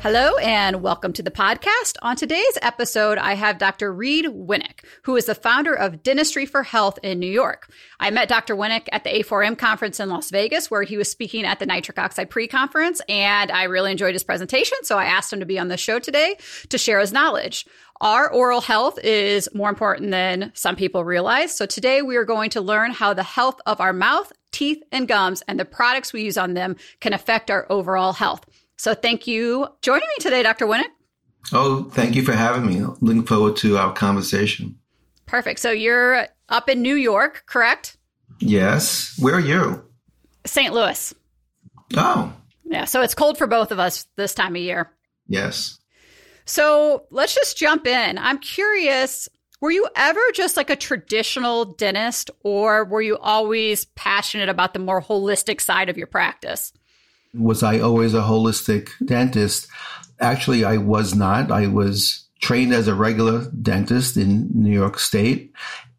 [0.00, 1.96] Hello and welcome to the podcast.
[2.02, 3.92] On today's episode, I have Dr.
[3.92, 7.68] Reid Winick, who is the founder of Dentistry for Health in New York.
[7.98, 8.54] I met Dr.
[8.54, 11.98] Winick at the A4M conference in Las Vegas, where he was speaking at the nitric
[11.98, 14.78] oxide pre-conference, and I really enjoyed his presentation.
[14.82, 16.36] So I asked him to be on the show today
[16.68, 17.66] to share his knowledge.
[18.00, 21.56] Our oral health is more important than some people realize.
[21.56, 25.08] So today we are going to learn how the health of our mouth, teeth, and
[25.08, 28.44] gums and the products we use on them can affect our overall health.
[28.78, 30.66] So thank you joining me today, Dr.
[30.66, 30.84] Winick.
[31.52, 32.80] Oh, thank you for having me.
[33.00, 34.78] Looking forward to our conversation.
[35.26, 35.60] Perfect.
[35.60, 37.96] So you're up in New York, correct?
[38.38, 39.18] Yes.
[39.18, 39.84] Where are you?
[40.46, 40.72] St.
[40.72, 41.12] Louis.
[41.96, 42.32] Oh.
[42.64, 42.84] Yeah.
[42.84, 44.90] So it's cold for both of us this time of year.
[45.26, 45.78] Yes.
[46.44, 48.16] So let's just jump in.
[48.16, 49.28] I'm curious
[49.60, 54.78] were you ever just like a traditional dentist, or were you always passionate about the
[54.78, 56.72] more holistic side of your practice?
[57.34, 59.68] Was I always a holistic dentist?
[60.20, 61.50] Actually, I was not.
[61.50, 65.52] I was trained as a regular dentist in New York State.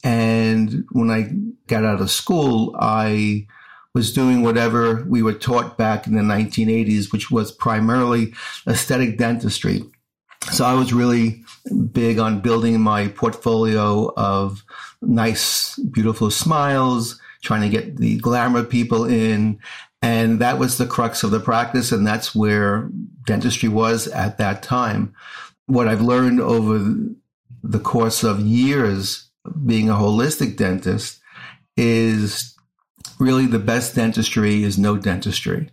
[0.04, 1.32] And when I
[1.68, 3.48] got out of school, I
[3.94, 8.34] was doing whatever we were taught back in the 1980s, which was primarily
[8.68, 9.84] aesthetic dentistry.
[10.52, 11.44] So I was really
[11.92, 14.64] big on building my portfolio of
[15.02, 19.60] nice, beautiful smiles, trying to get the glamour people in
[20.02, 21.92] and that was the crux of the practice.
[21.92, 22.90] And that's where
[23.26, 25.14] dentistry was at that time.
[25.66, 26.96] What I've learned over
[27.64, 29.30] the course of years
[29.66, 31.20] being a holistic dentist
[31.76, 32.56] is
[33.20, 35.70] really the best dentistry is no dentistry.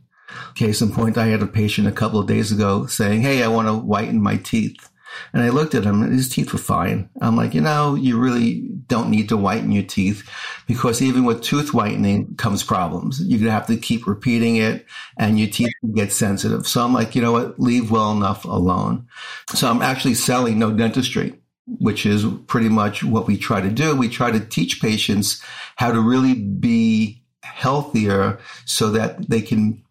[0.55, 3.49] Case in point, I had a patient a couple of days ago saying, Hey, I
[3.49, 4.91] want to whiten my teeth.
[5.33, 7.09] And I looked at him and his teeth were fine.
[7.21, 10.29] I'm like, you know, you really don't need to whiten your teeth
[10.67, 13.21] because even with tooth whitening comes problems.
[13.21, 14.87] You're going to have to keep repeating it
[15.19, 16.67] and your teeth get sensitive.
[16.67, 17.59] So I'm like, you know what?
[17.59, 19.07] Leave well enough alone.
[19.55, 21.39] So I'm actually selling no dentistry
[21.79, 23.97] which is pretty much what we try to do.
[23.97, 25.43] We try to teach patients
[25.75, 29.83] how to really be healthier so that they can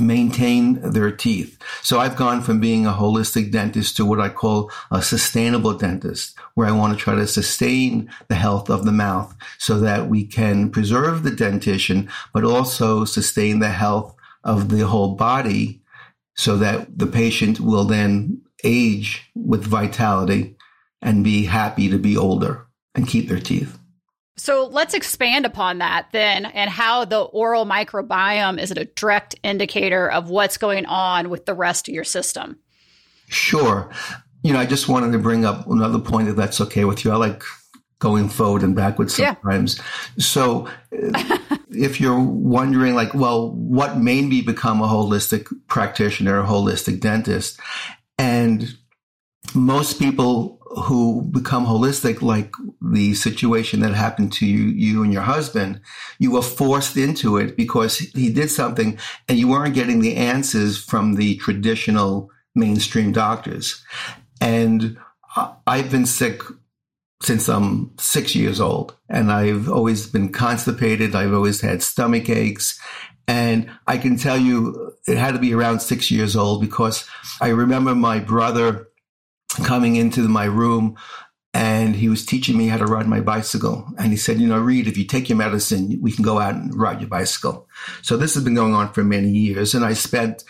[0.00, 1.58] maintain their teeth.
[1.82, 6.36] So I've gone from being a holistic dentist to what I call a sustainable dentist,
[6.54, 10.24] where I want to try to sustain the health of the mouth so that we
[10.24, 15.80] can preserve the dentition, but also sustain the health of the whole body
[16.34, 20.56] so that the patient will then age with vitality
[21.00, 23.78] and be happy to be older and keep their teeth.
[24.36, 30.10] So let's expand upon that then and how the oral microbiome is a direct indicator
[30.10, 32.58] of what's going on with the rest of your system.
[33.28, 33.90] Sure.
[34.42, 37.12] You know, I just wanted to bring up another point if that's okay with you.
[37.12, 37.44] I like
[38.00, 39.78] going forward and backwards sometimes.
[39.78, 39.84] Yeah.
[40.18, 40.68] So
[41.70, 47.58] if you're wondering like, well, what made me become a holistic practitioner, a holistic dentist?
[48.18, 48.76] And
[49.54, 55.22] most people who become holistic, like the situation that happened to you, you and your
[55.22, 55.80] husband,
[56.18, 58.98] you were forced into it because he did something
[59.28, 63.84] and you weren't getting the answers from the traditional mainstream doctors.
[64.40, 64.98] And
[65.66, 66.42] I've been sick
[67.22, 71.14] since I'm six years old and I've always been constipated.
[71.14, 72.78] I've always had stomach aches.
[73.26, 77.08] And I can tell you it had to be around six years old because
[77.40, 78.88] I remember my brother
[79.62, 80.96] coming into my room
[81.54, 83.88] and he was teaching me how to ride my bicycle.
[83.96, 86.54] And he said, you know, Reid, if you take your medicine, we can go out
[86.54, 87.68] and ride your bicycle.
[88.02, 89.72] So this has been going on for many years.
[89.72, 90.42] And I spent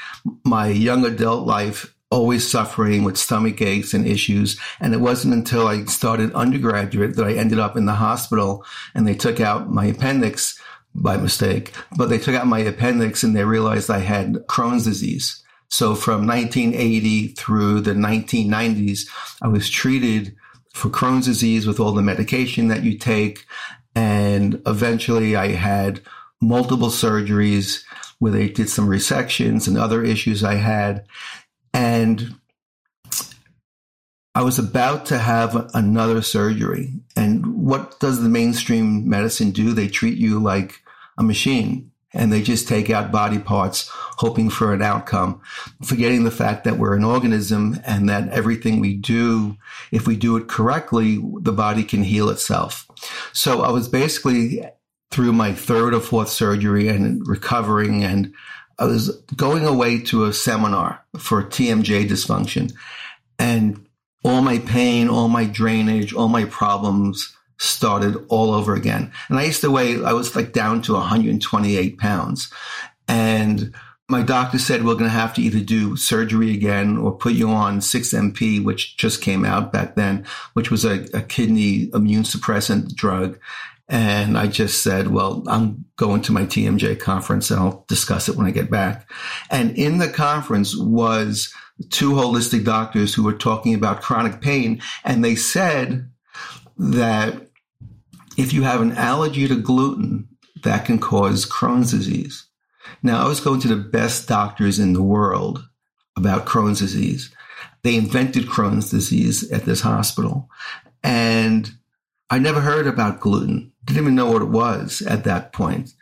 [0.45, 4.59] my young adult life always suffering with stomach aches and issues.
[4.81, 8.65] And it wasn't until I started undergraduate that I ended up in the hospital
[8.95, 10.59] and they took out my appendix
[10.95, 15.44] by mistake, but they took out my appendix and they realized I had Crohn's disease.
[15.69, 19.09] So from 1980 through the 1990s,
[19.43, 20.37] I was treated
[20.73, 23.45] for Crohn's disease with all the medication that you take.
[23.95, 26.03] And eventually I had
[26.41, 27.85] multiple surgeries
[28.19, 31.07] where they did some resections and other issues I had.
[31.73, 32.35] And
[34.35, 36.93] I was about to have another surgery.
[37.17, 39.73] And what does the mainstream medicine do?
[39.73, 40.83] They treat you like
[41.17, 45.41] a machine and they just take out body parts hoping for an outcome,
[45.83, 49.57] forgetting the fact that we're an organism and that everything we do,
[49.91, 52.89] if we do it correctly, the body can heal itself.
[53.33, 54.65] So I was basically
[55.11, 58.33] through my third or fourth surgery and recovering and
[58.79, 62.73] I was going away to a seminar for TMJ dysfunction
[63.39, 63.87] and
[64.25, 69.13] all my pain, all my drainage, all my problems started all over again.
[69.29, 72.53] And I used to weigh, I was like down to 128 pounds.
[73.09, 73.75] And
[74.09, 77.49] my doctor said, we're going to have to either do surgery again or put you
[77.49, 82.95] on 6MP, which just came out back then, which was a, a kidney immune suppressant
[82.95, 83.39] drug.
[83.89, 88.37] And I just said, well, I'm going to my TMJ conference and I'll discuss it
[88.37, 89.11] when I get back.
[89.51, 91.53] And in the conference was
[91.91, 94.81] two holistic doctors who were talking about chronic pain.
[95.05, 96.09] And they said
[96.79, 97.49] that
[98.37, 100.29] if you have an allergy to gluten,
[100.63, 102.47] that can cause Crohn's disease.
[103.03, 105.67] Now, I was going to the best doctors in the world
[106.17, 107.35] about Crohn's disease.
[107.83, 110.49] They invented Crohn's disease at this hospital.
[111.03, 111.71] And
[112.31, 115.93] I never heard about gluten, didn't even know what it was at that point.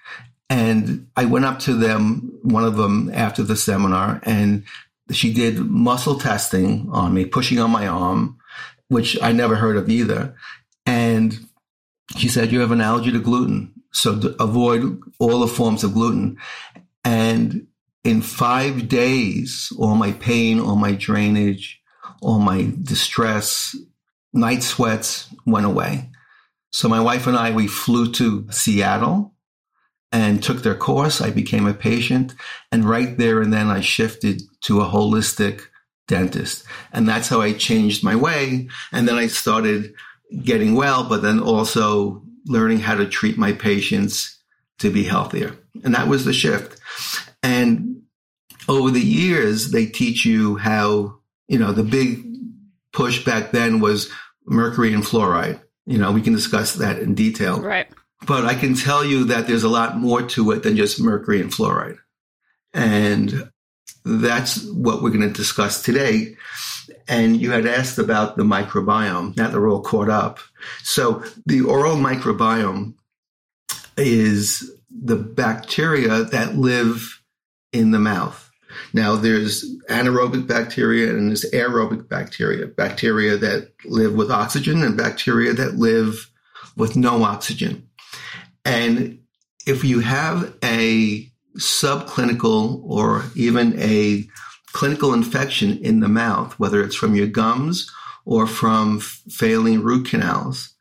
[0.49, 4.64] And I went up to them, one of them after the seminar, and
[5.11, 8.38] she did muscle testing on me, pushing on my arm,
[8.88, 10.37] which I never heard of either.
[10.87, 11.38] And
[12.17, 13.73] she said, You have an allergy to gluten.
[13.93, 16.38] So avoid all the forms of gluten.
[17.05, 17.67] And
[18.05, 21.81] in five days, all my pain, all my drainage,
[22.20, 23.76] all my distress,
[24.32, 26.11] night sweats went away.
[26.70, 29.35] So my wife and I, we flew to Seattle
[30.11, 31.20] and took their course.
[31.20, 32.35] I became a patient.
[32.70, 35.62] And right there and then I shifted to a holistic
[36.08, 36.65] dentist.
[36.93, 38.69] And that's how I changed my way.
[38.91, 39.94] And then I started
[40.43, 44.38] getting well, but then also learning how to treat my patients
[44.79, 45.56] to be healthier.
[45.84, 46.81] And that was the shift.
[47.43, 48.02] And
[48.69, 51.19] over the years, they teach you how,
[51.49, 52.25] you know, the big
[52.93, 54.11] push back then was
[54.46, 55.61] mercury and fluoride.
[55.87, 57.61] You know, we can discuss that in detail.
[57.61, 57.88] Right.
[58.26, 61.40] But I can tell you that there's a lot more to it than just mercury
[61.40, 61.99] and fluoride.
[62.73, 63.50] And
[64.05, 66.37] that's what we're going to discuss today.
[67.08, 69.37] And you had asked about the microbiome.
[69.37, 70.38] Now they're all caught up.
[70.82, 72.94] So the oral microbiome
[73.96, 77.23] is the bacteria that live
[77.73, 78.50] in the mouth.
[78.93, 85.52] Now there's anaerobic bacteria and there's aerobic bacteria, bacteria that live with oxygen and bacteria
[85.52, 86.31] that live
[86.76, 87.88] with no oxygen.
[88.64, 89.19] And
[89.67, 94.26] if you have a subclinical or even a
[94.73, 97.91] clinical infection in the mouth, whether it's from your gums
[98.25, 100.75] or from failing root canals,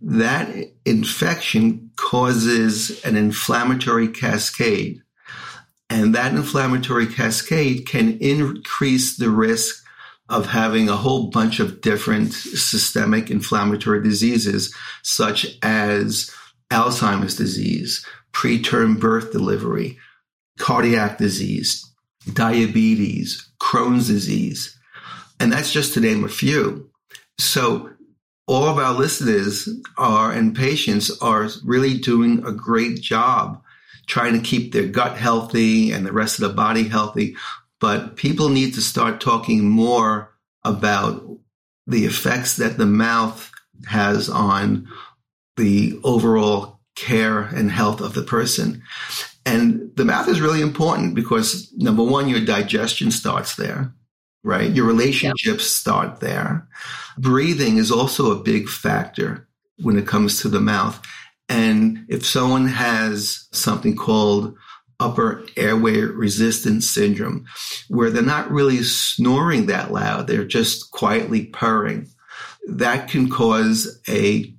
[0.00, 0.48] that
[0.84, 5.00] infection causes an inflammatory cascade.
[5.90, 9.84] And that inflammatory cascade can increase the risk
[10.28, 16.30] of having a whole bunch of different systemic inflammatory diseases, such as
[16.70, 19.98] Alzheimer's disease, preterm birth delivery,
[20.58, 21.88] cardiac disease,
[22.32, 24.78] diabetes, Crohn's disease.
[25.40, 26.90] And that's just to name a few.
[27.38, 27.90] So
[28.46, 33.62] all of our listeners are and patients are really doing a great job
[34.06, 37.36] trying to keep their gut healthy and the rest of the body healthy.
[37.80, 41.26] But people need to start talking more about
[41.86, 43.50] the effects that the mouth
[43.86, 44.88] has on
[45.56, 48.82] the overall care and health of the person.
[49.46, 53.92] And the mouth is really important because number one, your digestion starts there,
[54.42, 54.70] right?
[54.70, 55.60] Your relationships yep.
[55.60, 56.66] start there.
[57.18, 59.46] Breathing is also a big factor
[59.82, 61.00] when it comes to the mouth.
[61.48, 64.56] And if someone has something called
[64.98, 67.44] upper airway resistance syndrome,
[67.88, 72.08] where they're not really snoring that loud, they're just quietly purring,
[72.68, 74.54] that can cause a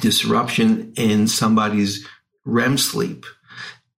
[0.00, 2.06] disruption in somebody's
[2.44, 3.24] REM sleep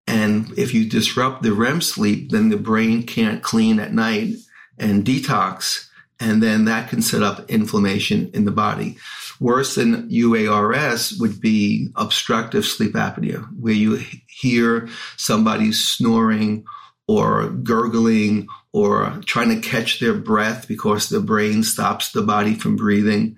[0.09, 4.37] and if you disrupt the REM sleep, then the brain can't clean at night
[4.79, 5.87] and detox.
[6.19, 8.97] And then that can set up inflammation in the body.
[9.39, 14.89] Worse than UARS would be obstructive sleep apnea, where you hear
[15.19, 16.65] somebody snoring
[17.07, 22.77] or gurgling or trying to catch their breath because the brain stops the body from
[22.77, 23.37] breathing.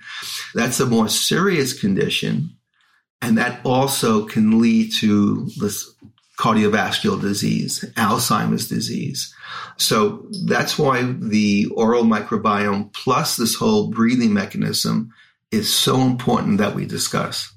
[0.55, 2.51] That's a more serious condition.
[3.21, 5.95] And that also can lead to this
[6.41, 9.35] cardiovascular disease, Alzheimer's disease.
[9.77, 15.13] So that's why the oral microbiome plus this whole breathing mechanism
[15.51, 17.53] is so important that we discuss.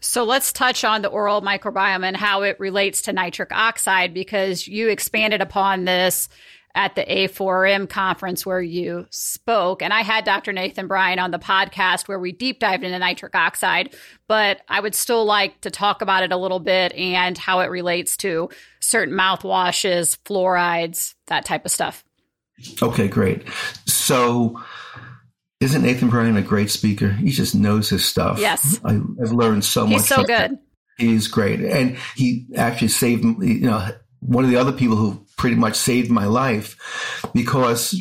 [0.00, 4.66] So let's touch on the oral microbiome and how it relates to nitric oxide because
[4.66, 6.28] you expanded upon this
[6.76, 9.80] at the A4M conference where you spoke.
[9.80, 10.52] And I had Dr.
[10.52, 13.96] Nathan Bryan on the podcast where we deep dived into nitric oxide,
[14.28, 17.70] but I would still like to talk about it a little bit and how it
[17.70, 22.04] relates to certain mouthwashes, fluorides, that type of stuff.
[22.82, 23.48] Okay, great.
[23.86, 24.62] So,
[25.60, 27.10] isn't Nathan Bryan a great speaker?
[27.10, 28.38] He just knows his stuff.
[28.38, 28.78] Yes.
[28.84, 30.00] I, have learned so He's much.
[30.00, 30.58] He's so good.
[30.98, 31.60] He's great.
[31.60, 33.88] And he actually saved, you know,
[34.20, 36.76] one of the other people who pretty much saved my life
[37.34, 38.00] because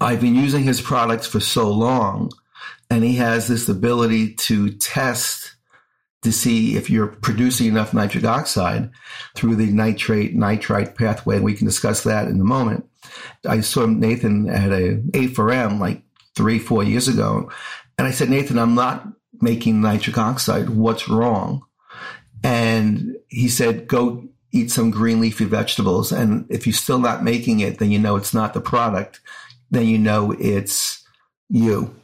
[0.00, 2.30] I've been using his products for so long
[2.90, 5.56] and he has this ability to test
[6.22, 8.90] to see if you're producing enough nitric oxide
[9.34, 11.36] through the nitrate nitrite pathway.
[11.36, 12.88] And we can discuss that in a moment.
[13.48, 16.02] I saw Nathan at a A4M like
[16.34, 17.50] three, four years ago.
[17.98, 19.06] And I said, Nathan, I'm not
[19.40, 20.68] making nitric oxide.
[20.68, 21.62] What's wrong?
[22.42, 26.12] And he said, go eat some green leafy vegetables.
[26.12, 29.20] And if you're still not making it, then you know it's not the product.
[29.70, 31.04] Then you know it's
[31.48, 31.94] you.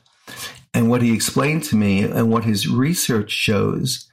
[0.75, 4.09] And what he explained to me and what his research shows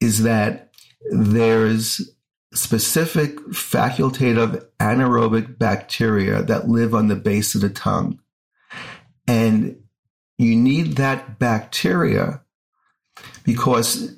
[0.00, 0.72] is that
[1.10, 2.10] there's
[2.52, 8.18] specific facultative anaerobic bacteria that live on the base of the tongue.
[9.28, 9.80] And
[10.36, 12.42] you need that bacteria
[13.44, 14.16] because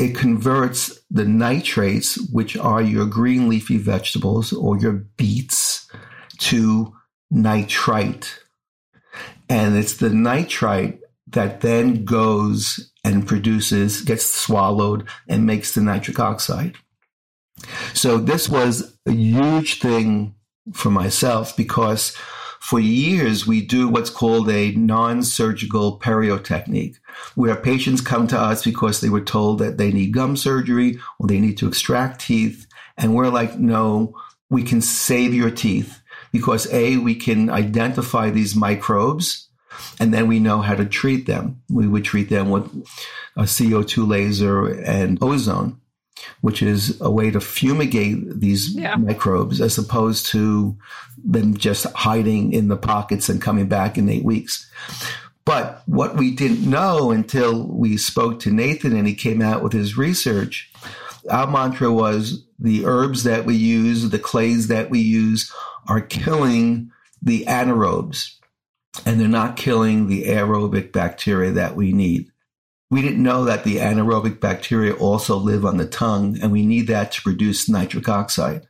[0.00, 5.86] it converts the nitrates, which are your green leafy vegetables or your beets,
[6.38, 6.94] to
[7.30, 8.40] nitrite.
[9.50, 16.18] And it's the nitrite that then goes and produces, gets swallowed, and makes the nitric
[16.18, 16.76] oxide.
[17.92, 20.34] So this was a huge thing
[20.72, 22.16] for myself because
[22.70, 27.00] for years, we do what's called a non-surgical perio technique,
[27.34, 31.26] where patients come to us because they were told that they need gum surgery or
[31.26, 32.68] they need to extract teeth.
[32.96, 34.16] And we're like, no,
[34.50, 36.00] we can save your teeth
[36.30, 39.48] because A, we can identify these microbes
[39.98, 41.62] and then we know how to treat them.
[41.68, 42.66] We would treat them with
[43.36, 45.79] a CO2 laser and ozone
[46.40, 48.96] which is a way to fumigate these yeah.
[48.96, 50.76] microbes as opposed to
[51.22, 54.70] them just hiding in the pockets and coming back in eight weeks.
[55.44, 59.72] But what we didn't know until we spoke to Nathan and he came out with
[59.72, 60.70] his research,
[61.30, 65.52] our mantra was the herbs that we use, the clays that we use
[65.88, 68.36] are killing the anaerobes
[69.06, 72.29] and they're not killing the aerobic bacteria that we need.
[72.90, 76.88] We didn't know that the anaerobic bacteria also live on the tongue, and we need
[76.88, 78.66] that to produce nitric oxide.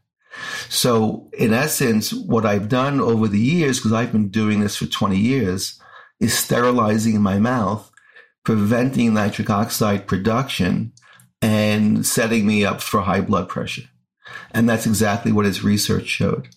[0.69, 4.87] So, in essence, what I've done over the years, because I've been doing this for
[4.87, 5.81] 20 years,
[6.21, 7.91] is sterilizing my mouth,
[8.45, 10.93] preventing nitric oxide production,
[11.43, 13.89] and setting me up for high blood pressure.
[14.53, 16.49] And that's exactly what his research showed.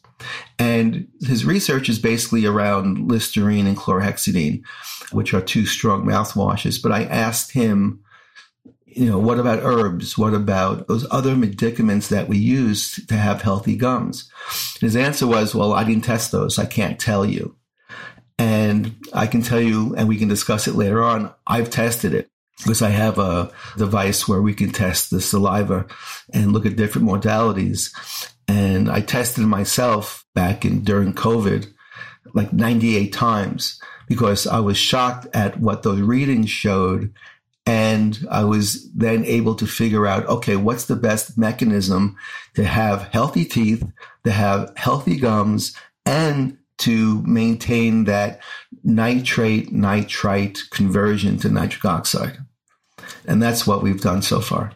[0.60, 4.64] And his research is basically around Listerine and chlorhexidine,
[5.12, 6.82] which are two strong mouthwashes.
[6.82, 8.04] But I asked him,
[8.86, 10.18] you know, what about herbs?
[10.18, 14.30] What about those other medicaments that we use to have healthy gums?
[14.80, 16.60] His answer was, well, I didn't test those.
[16.60, 17.56] I can't tell you.
[18.38, 22.30] And I can tell you, and we can discuss it later on, I've tested it
[22.58, 25.86] because I have a device where we can test the saliva
[26.34, 27.92] and look at different modalities.
[28.48, 31.72] And I tested myself back in during COVID
[32.34, 37.14] like 98 times because I was shocked at what those readings showed.
[37.66, 42.18] And I was then able to figure out, okay, what's the best mechanism
[42.56, 43.84] to have healthy teeth,
[44.26, 48.42] to have healthy gums, and to maintain that
[48.84, 52.38] nitrate nitrite conversion to nitric oxide.
[53.26, 54.74] And that's what we've done so far.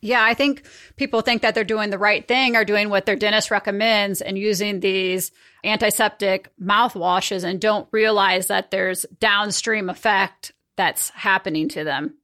[0.00, 0.64] Yeah, I think
[0.96, 4.38] people think that they're doing the right thing or doing what their dentist recommends and
[4.38, 5.32] using these
[5.64, 12.14] antiseptic mouthwashes and don't realize that there's downstream effect that's happening to them.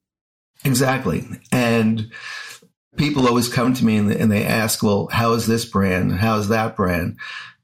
[0.64, 1.25] Exactly.
[1.50, 2.12] And
[2.97, 6.12] people always come to me and, and they ask, well, how is this brand?
[6.12, 7.19] How is that brand?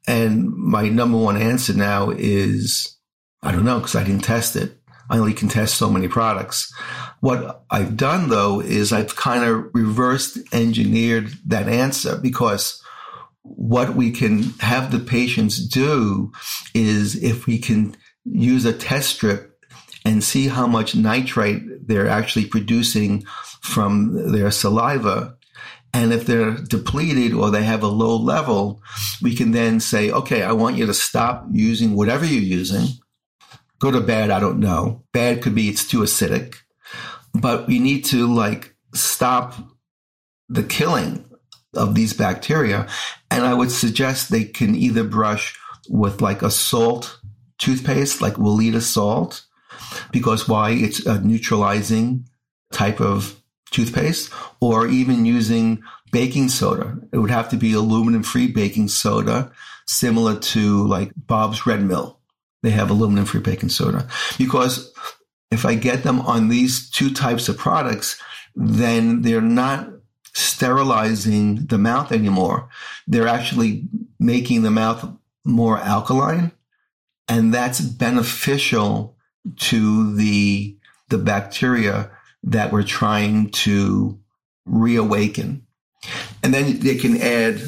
[0.07, 2.97] And my number one answer now is,
[3.43, 4.78] I don't know because I didn't test it.
[5.11, 6.73] I only can test so many products.
[7.21, 12.83] What I've done though is I've kind of reversed engineered that answer because
[13.43, 16.33] what we can have the patients do
[16.75, 19.59] is if we can use a test strip
[20.05, 23.25] and see how much nitrite they're actually producing
[23.63, 25.37] from their saliva.
[25.95, 28.83] And if they're depleted or they have a low level,
[29.23, 32.87] we can then say, okay, I want you to stop using whatever you're using.
[33.79, 35.05] Good or bad, I don't know.
[35.13, 36.57] Bad could be it's too acidic,
[37.33, 39.55] but we need to like stop
[40.49, 41.25] the killing
[41.75, 42.89] of these bacteria.
[43.31, 45.57] And I would suggest they can either brush
[45.89, 47.21] with like a salt
[47.59, 49.45] toothpaste, like Weleda salt,
[50.13, 50.71] because why?
[50.71, 52.29] It's a neutralizing
[52.73, 56.99] type of toothpaste, or even using baking soda.
[57.13, 59.53] It would have to be aluminum free baking soda,
[59.87, 62.18] similar to like Bob's Red Mill.
[62.63, 64.93] They have aluminum free baking soda because
[65.51, 68.21] if I get them on these two types of products,
[68.55, 69.89] then they're not
[70.35, 72.69] sterilizing the mouth anymore.
[73.07, 73.85] They're actually
[74.19, 75.09] making the mouth
[75.45, 76.53] more alkaline.
[77.29, 79.17] And that's beneficial
[79.57, 80.77] to the,
[81.09, 82.11] the bacteria
[82.43, 84.19] that we're trying to
[84.65, 85.67] reawaken.
[86.43, 87.61] And then they can add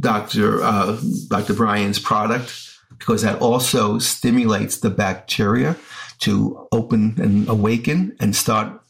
[0.00, 0.62] Dr.
[0.62, 1.54] Uh, Dr.
[1.54, 2.65] Bryan's product
[2.98, 5.76] because that also stimulates the bacteria
[6.20, 8.80] to open and awaken and start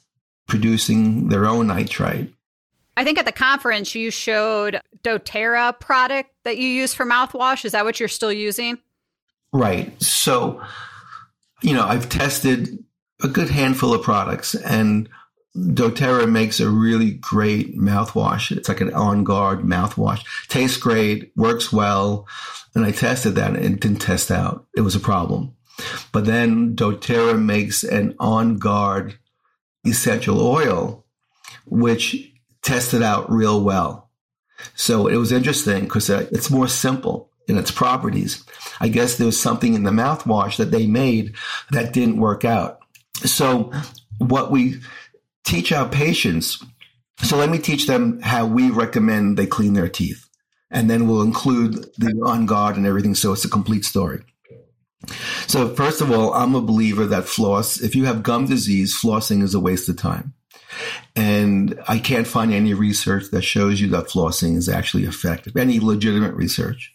[0.47, 2.33] producing their own nitrite.
[2.97, 7.65] I think at the conference you showed doTERRA product that you use for mouthwash.
[7.65, 8.79] Is that what you're still using?
[9.53, 10.01] Right.
[10.03, 10.63] So,
[11.63, 12.83] you know, I've tested
[13.23, 15.09] a good handful of products and
[15.57, 18.57] doTERRA makes a really great mouthwash.
[18.57, 20.25] It's like an on guard mouthwash.
[20.49, 22.27] Tastes great, works well.
[22.75, 24.67] And I tested that and it didn't test out.
[24.77, 25.55] It was a problem.
[26.13, 29.19] But then doTERRA makes an on guard
[29.87, 31.05] essential oil,
[31.65, 32.33] which
[32.63, 34.11] tested out real well.
[34.75, 38.45] So it was interesting because uh, it's more simple in its properties.
[38.81, 41.35] I guess there was something in the mouthwash that they made
[41.71, 42.81] that didn't work out.
[43.25, 43.73] So
[44.19, 44.81] what we
[45.47, 46.63] teach our patients,
[47.23, 50.29] so let me teach them how we recommend they clean their teeth.
[50.71, 53.15] And then we'll include the on guard and everything.
[53.15, 54.23] So it's a complete story.
[55.47, 59.43] So first of all, I'm a believer that floss, if you have gum disease, flossing
[59.43, 60.35] is a waste of time.
[61.15, 65.79] And I can't find any research that shows you that flossing is actually effective, any
[65.79, 66.93] legitimate research.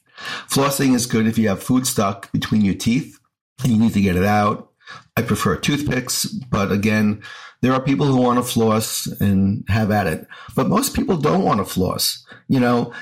[0.50, 3.18] Flossing is good if you have food stuck between your teeth
[3.64, 4.71] and you need to get it out.
[5.18, 7.22] I prefer toothpicks, but again,
[7.62, 10.28] there are people who want to floss and have at it.
[10.56, 12.26] But most people don't want to floss.
[12.48, 12.94] You know,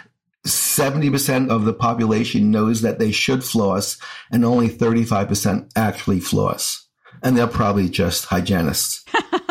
[0.45, 3.97] 70% of the population knows that they should floss
[4.31, 6.87] and only 35% actually floss.
[7.21, 9.03] And they're probably just hygienists.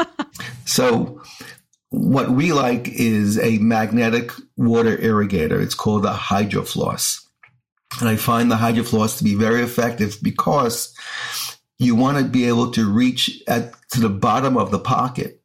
[0.64, 1.22] so
[1.90, 5.60] what we like is a magnetic water irrigator.
[5.62, 7.22] It's called a hydrofloss.
[8.00, 10.94] And I find the hydrofloss to be very effective because
[11.78, 15.38] you want to be able to reach at, to the bottom of the pocket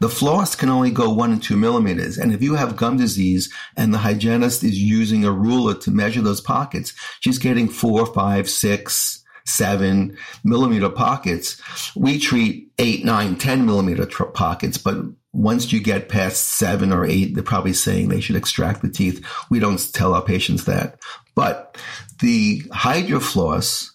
[0.00, 2.18] the floss can only go one and two millimeters.
[2.18, 6.22] And if you have gum disease and the hygienist is using a ruler to measure
[6.22, 11.60] those pockets, she's getting four, five, six, seven millimeter pockets.
[11.96, 14.96] We treat eight, nine, 10 millimeter tr- pockets, but
[15.32, 19.24] once you get past seven or eight, they're probably saying they should extract the teeth.
[19.50, 20.98] We don't tell our patients that.
[21.34, 21.78] But
[22.20, 23.90] the hydrofloss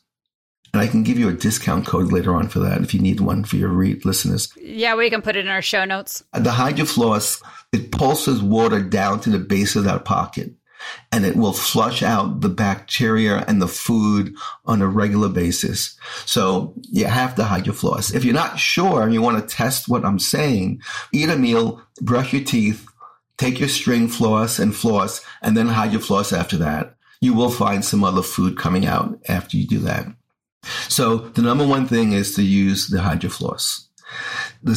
[0.74, 3.20] and I can give you a discount code later on for that if you need
[3.20, 4.52] one for your re- listeners.
[4.60, 6.24] Yeah, we can put it in our show notes.
[6.34, 10.54] The Hydrofloss, it pulses water down to the base of that pocket
[11.12, 15.98] and it will flush out the bacteria and the food on a regular basis.
[16.26, 18.14] So you have to Hydrofloss.
[18.14, 20.82] If you're not sure and you want to test what I'm saying,
[21.12, 22.86] eat a meal, brush your teeth,
[23.38, 26.96] take your string floss and floss, and then Hydrofloss after that.
[27.22, 30.08] You will find some other food coming out after you do that.
[30.88, 33.88] So the number one thing is to use the hydrofloss.
[34.62, 34.76] The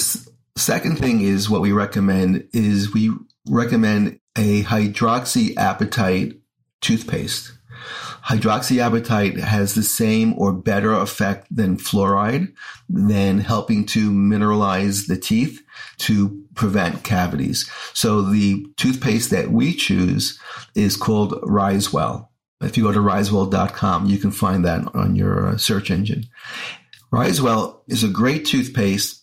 [0.56, 3.12] second thing is what we recommend is we
[3.48, 6.38] recommend a hydroxyapatite
[6.80, 7.52] toothpaste.
[8.24, 12.52] Hydroxyapatite has the same or better effect than fluoride,
[12.88, 15.62] than helping to mineralize the teeth
[15.98, 17.70] to prevent cavities.
[17.92, 20.40] So the toothpaste that we choose
[20.74, 22.28] is called Risewell.
[22.60, 26.24] If you go to risewell.com, you can find that on your uh, search engine.
[27.12, 29.22] Risewell is a great toothpaste,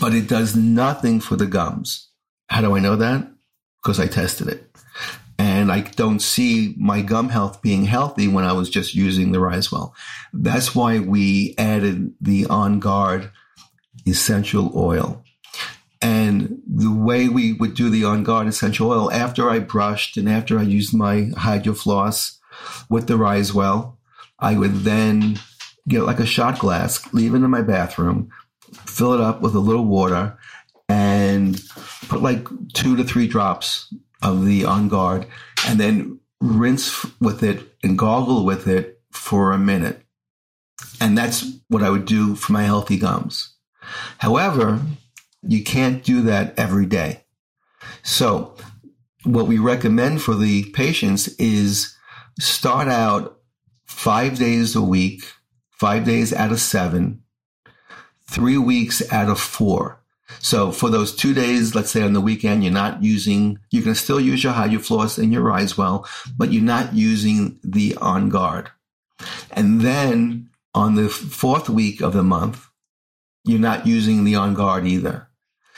[0.00, 2.08] but it does nothing for the gums.
[2.48, 3.28] How do I know that?
[3.82, 4.68] Because I tested it.
[5.38, 9.38] And I don't see my gum health being healthy when I was just using the
[9.38, 9.92] Risewell.
[10.32, 13.30] That's why we added the On Guard
[14.06, 15.24] essential oil.
[16.02, 20.28] And the way we would do the On Guard essential oil, after I brushed and
[20.28, 22.38] after I used my hydrofloss
[22.90, 23.96] with the Risewell,
[24.38, 25.38] I would then
[25.88, 28.30] get like a shot glass, leave it in my bathroom,
[28.84, 30.36] fill it up with a little water,
[30.88, 31.62] and
[32.08, 35.26] put like two to three drops of the On Guard,
[35.66, 40.02] and then rinse with it and gargle with it for a minute.
[41.00, 43.54] And that's what I would do for my healthy gums.
[44.18, 44.80] However,
[45.42, 47.24] You can't do that every day.
[48.02, 48.56] So
[49.24, 51.96] what we recommend for the patients is
[52.38, 53.38] start out
[53.84, 55.24] five days a week,
[55.70, 57.22] five days out of seven,
[58.28, 60.00] three weeks out of four.
[60.38, 63.94] So for those two days, let's say on the weekend, you're not using, you can
[63.94, 68.70] still use your hydrofloss and your Risewell, but you're not using the on guard.
[69.50, 72.66] And then on the fourth week of the month,
[73.44, 75.28] you're not using the on guard either.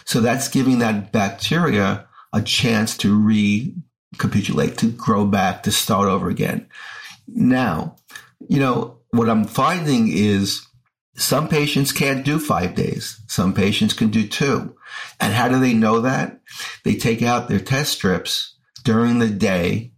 [0.05, 6.29] So that's giving that bacteria a chance to recapitulate, to grow back, to start over
[6.29, 6.69] again.
[7.27, 7.97] Now,
[8.49, 10.67] you know, what I'm finding is
[11.17, 13.21] some patients can't do five days.
[13.29, 14.77] Some patients can do two.
[15.21, 16.41] And how do they know that?
[16.85, 19.93] They take out their test strips during the day.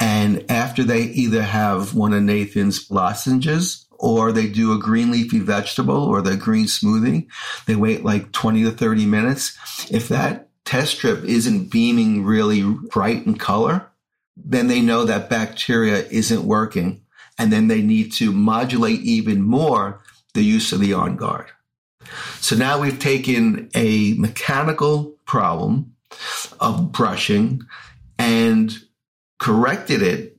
[0.00, 5.38] And after they either have one of Nathan's lozenges or they do a green leafy
[5.38, 7.28] vegetable or the green smoothie,
[7.66, 9.56] they wait like 20 to 30 minutes.
[9.90, 13.88] If that test strip isn't beaming really bright in color,
[14.36, 17.02] then they know that bacteria isn't working.
[17.38, 20.02] And then they need to modulate even more
[20.34, 21.46] the use of the on guard.
[22.40, 25.94] So now we've taken a mechanical problem
[26.60, 27.62] of brushing
[28.18, 28.76] and
[29.38, 30.36] corrected it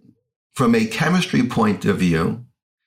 [0.54, 2.43] from a chemistry point of view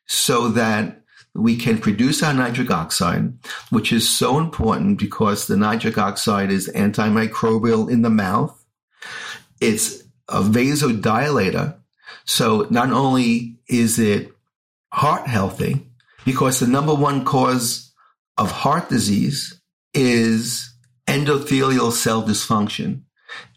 [0.06, 1.02] so that
[1.34, 3.32] we can produce our nitric oxide,
[3.70, 8.64] which is so important because the nitric oxide is antimicrobial in the mouth.
[9.60, 11.76] It's a vasodilator.
[12.24, 14.32] So not only is it
[14.92, 15.86] heart healthy,
[16.24, 17.92] because the number one cause
[18.38, 19.60] of heart disease
[19.94, 20.74] is
[21.06, 23.02] endothelial cell dysfunction.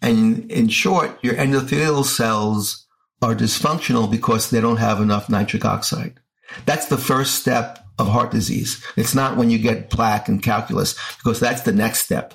[0.01, 2.85] And in short, your endothelial cells
[3.21, 6.19] are dysfunctional because they don't have enough nitric oxide.
[6.65, 8.83] That's the first step of heart disease.
[8.95, 12.33] It's not when you get plaque and calculus because that's the next step.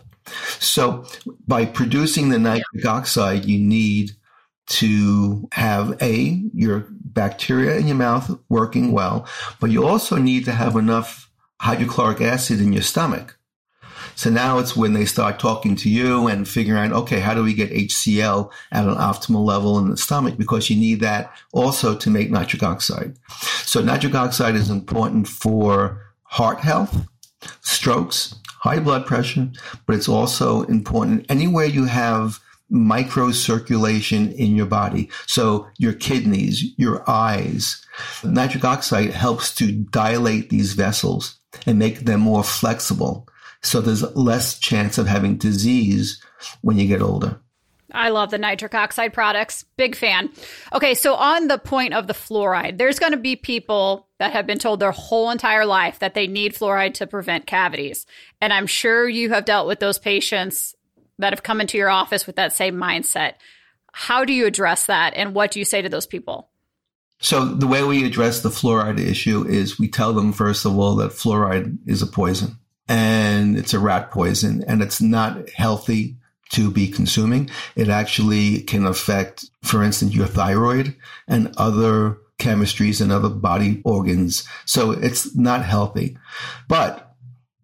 [0.58, 1.06] So
[1.46, 4.12] by producing the nitric oxide, you need
[4.66, 9.26] to have a your bacteria in your mouth working well,
[9.60, 13.38] but you also need to have enough hydrochloric acid in your stomach.
[14.16, 17.42] So now it's when they start talking to you and figuring out, okay, how do
[17.42, 20.36] we get HCl at an optimal level in the stomach?
[20.36, 23.16] Because you need that also to make nitric oxide.
[23.62, 27.06] So nitric oxide is important for heart health,
[27.60, 29.50] strokes, high blood pressure,
[29.86, 32.40] but it's also important anywhere you have
[32.72, 35.10] microcirculation in your body.
[35.26, 37.84] So your kidneys, your eyes.
[38.24, 43.28] Nitric oxide helps to dilate these vessels and make them more flexible.
[43.64, 46.22] So there's less chance of having disease
[46.60, 47.40] when you get older.
[47.94, 49.64] I love the nitric oxide products.
[49.76, 50.30] Big fan.
[50.72, 54.46] Okay, so on the point of the fluoride, there's going to be people that have
[54.46, 58.04] been told their whole entire life that they need fluoride to prevent cavities.
[58.40, 60.74] And I'm sure you have dealt with those patients
[61.18, 63.34] that have come into your office with that same mindset.
[63.92, 66.50] How do you address that and what do you say to those people?
[67.20, 70.96] So the way we address the fluoride issue is we tell them first of all
[70.96, 76.16] that fluoride is a poison and it's a rat poison and it's not healthy
[76.50, 77.50] to be consuming.
[77.74, 80.94] It actually can affect, for instance, your thyroid
[81.26, 84.46] and other chemistries and other body organs.
[84.66, 86.16] So it's not healthy.
[86.68, 87.14] But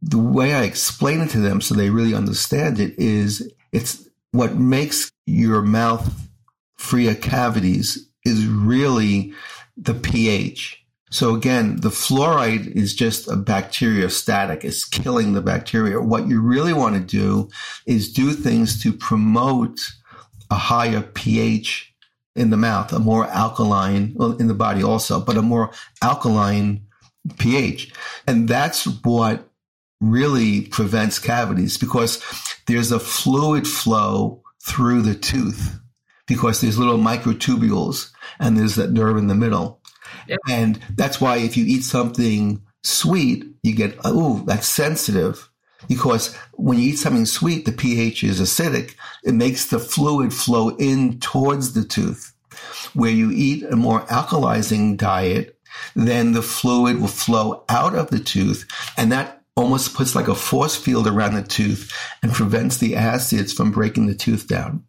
[0.03, 4.57] the way I explain it to them so they really understand it is it's what
[4.57, 6.29] makes your mouth
[6.77, 9.35] free of cavities is really
[9.77, 10.80] the pH.
[11.11, 14.65] So again, the fluoride is just a bacteriostatic.
[14.65, 16.01] It's killing the bacteria.
[16.01, 17.51] What you really want to do
[17.85, 19.81] is do things to promote
[20.51, 21.93] a higher pH
[22.37, 26.87] in the mouth, a more alkaline, well, in the body also, but a more alkaline
[27.39, 27.93] pH.
[28.27, 29.49] And that's what
[30.01, 32.23] really prevents cavities because
[32.67, 35.79] there's a fluid flow through the tooth
[36.27, 39.80] because there's little microtubules and there's that nerve in the middle.
[40.31, 40.39] Yep.
[40.49, 45.51] And that's why if you eat something sweet, you get, oh, that's sensitive
[45.89, 48.95] because when you eat something sweet, the pH is acidic.
[49.25, 52.33] It makes the fluid flow in towards the tooth.
[52.95, 55.59] Where you eat a more alkalizing diet,
[55.97, 58.67] then the fluid will flow out of the tooth
[58.97, 63.53] and that almost puts like a force field around the tooth and prevents the acids
[63.53, 64.85] from breaking the tooth down.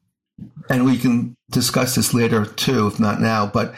[0.69, 3.75] And we can discuss this later too, if not now, but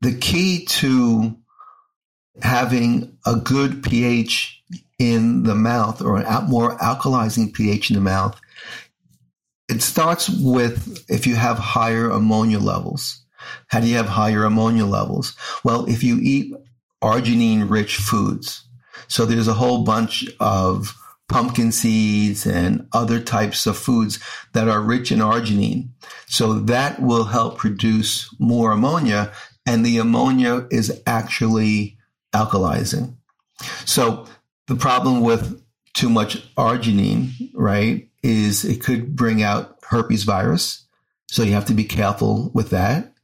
[0.00, 1.36] the key to
[2.42, 4.62] having a good pH
[4.98, 8.38] in the mouth or a more alkalizing pH in the mouth,
[9.68, 13.22] it starts with if you have higher ammonia levels.
[13.68, 15.36] How do you have higher ammonia levels?
[15.64, 16.54] Well, if you eat
[17.02, 18.64] arginine rich foods,
[19.08, 20.96] so there's a whole bunch of
[21.28, 24.18] pumpkin seeds and other types of foods
[24.52, 25.88] that are rich in arginine.
[26.26, 29.32] So that will help produce more ammonia
[29.66, 31.98] and the ammonia is actually
[32.32, 33.16] alkalizing.
[33.84, 34.26] So
[34.68, 35.62] the problem with
[35.94, 40.86] too much arginine, right, is it could bring out herpes virus.
[41.28, 43.14] So you have to be careful with that.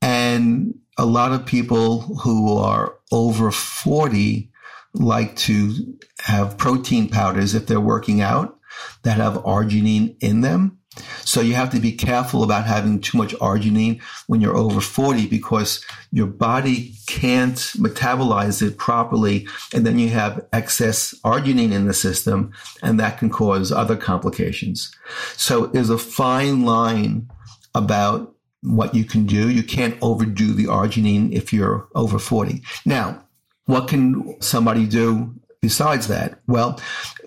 [0.00, 4.50] And a lot of people who are over 40
[4.94, 8.53] like to have protein powders if they're working out
[9.02, 10.78] that have arginine in them.
[11.24, 15.26] So you have to be careful about having too much arginine when you're over 40
[15.26, 19.48] because your body can't metabolize it properly.
[19.74, 24.94] And then you have excess arginine in the system and that can cause other complications.
[25.36, 27.28] So there's a fine line
[27.74, 29.50] about what you can do.
[29.50, 32.62] You can't overdo the arginine if you're over 40.
[32.86, 33.24] Now,
[33.66, 35.34] what can somebody do
[35.64, 36.38] besides that?
[36.46, 36.78] Well,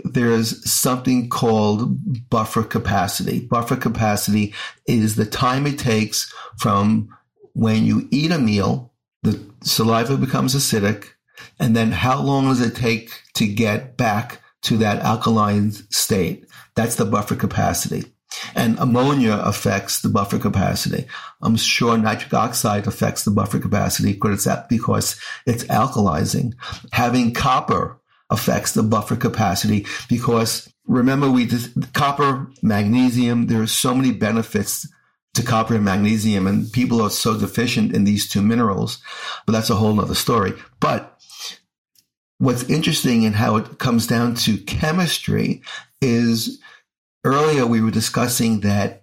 [0.04, 3.40] there's something called buffer capacity.
[3.48, 4.54] Buffer capacity
[4.86, 7.10] is the time it takes from
[7.54, 11.08] when you eat a meal, the saliva becomes acidic,
[11.58, 16.46] and then how long does it take to get back to that alkaline state?
[16.76, 18.14] That's the buffer capacity.
[18.54, 21.08] And ammonia affects the buffer capacity.
[21.42, 26.54] I'm sure nitric oxide affects the buffer capacity because it's, because it's alkalizing.
[26.92, 27.97] Having copper
[28.30, 34.88] affects the buffer capacity because remember we did copper, magnesium, there are so many benefits
[35.34, 39.02] to copper and magnesium and people are so deficient in these two minerals,
[39.46, 40.54] but that's a whole nother story.
[40.80, 41.20] But
[42.40, 45.62] what's interesting in how it comes down to chemistry
[46.02, 46.60] is
[47.24, 49.02] earlier we were discussing that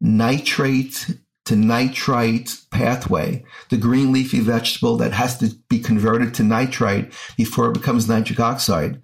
[0.00, 1.06] nitrate
[1.44, 7.68] to nitrite pathway, the green leafy vegetable that has to be converted to nitrite before
[7.68, 9.00] it becomes nitric oxide.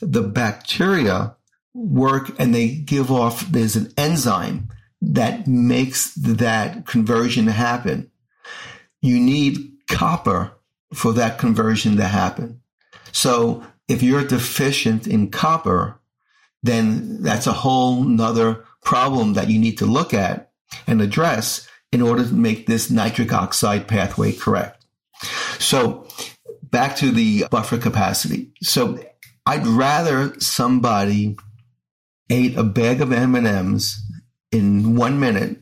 [0.00, 1.36] The bacteria
[1.74, 4.68] work and they give off, there's an enzyme
[5.02, 8.10] that makes that conversion happen.
[9.00, 10.52] You need copper
[10.94, 12.60] for that conversion to happen.
[13.10, 15.98] So if you're deficient in copper,
[16.62, 20.52] then that's a whole nother problem that you need to look at
[20.86, 24.84] and address in order to make this nitric oxide pathway correct.
[25.58, 26.08] So
[26.62, 28.52] back to the buffer capacity.
[28.62, 28.98] So
[29.46, 31.36] I'd rather somebody
[32.30, 33.96] ate a bag of M&Ms
[34.50, 35.58] in one minute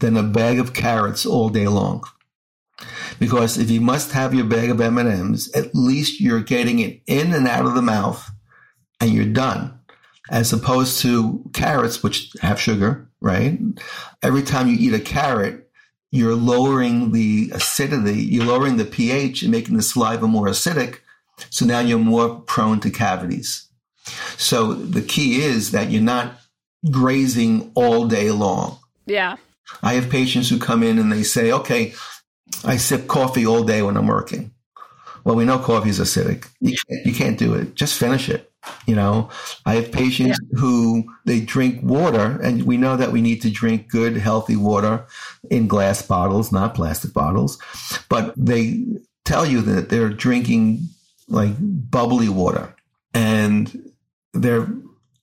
[0.00, 2.04] than a bag of carrots all day long.
[3.18, 7.32] Because if you must have your bag of M&Ms, at least you're getting it in
[7.32, 8.30] and out of the mouth
[9.00, 9.78] and you're done
[10.30, 13.58] as opposed to carrots, which have sugar, right?
[14.22, 15.70] Every time you eat a carrot,
[16.10, 20.98] you're lowering the acidity, you're lowering the pH and making the saliva more acidic.
[21.50, 23.68] So now you're more prone to cavities.
[24.36, 26.34] So the key is that you're not
[26.90, 28.78] grazing all day long.
[29.06, 29.36] Yeah.
[29.82, 31.94] I have patients who come in and they say, okay,
[32.64, 34.52] I sip coffee all day when I'm working.
[35.24, 36.48] Well, we know coffee is acidic.
[36.60, 37.74] You can't, you can't do it.
[37.74, 38.49] Just finish it.
[38.86, 39.30] You know,
[39.64, 40.58] I have patients yeah.
[40.58, 45.06] who they drink water, and we know that we need to drink good, healthy water
[45.50, 47.58] in glass bottles, not plastic bottles.
[48.08, 48.84] But they
[49.24, 50.88] tell you that they're drinking
[51.28, 52.74] like bubbly water,
[53.14, 53.92] and
[54.34, 54.68] they're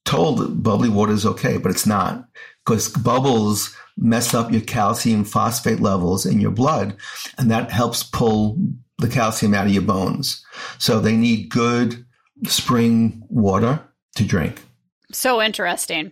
[0.06, 2.28] told bubbly water is okay, but it's not
[2.66, 6.96] because bubbles mess up your calcium phosphate levels in your blood,
[7.38, 8.58] and that helps pull
[8.98, 10.44] the calcium out of your bones.
[10.80, 12.04] So they need good
[12.46, 13.82] spring water
[14.16, 14.62] to drink.
[15.12, 16.12] So interesting.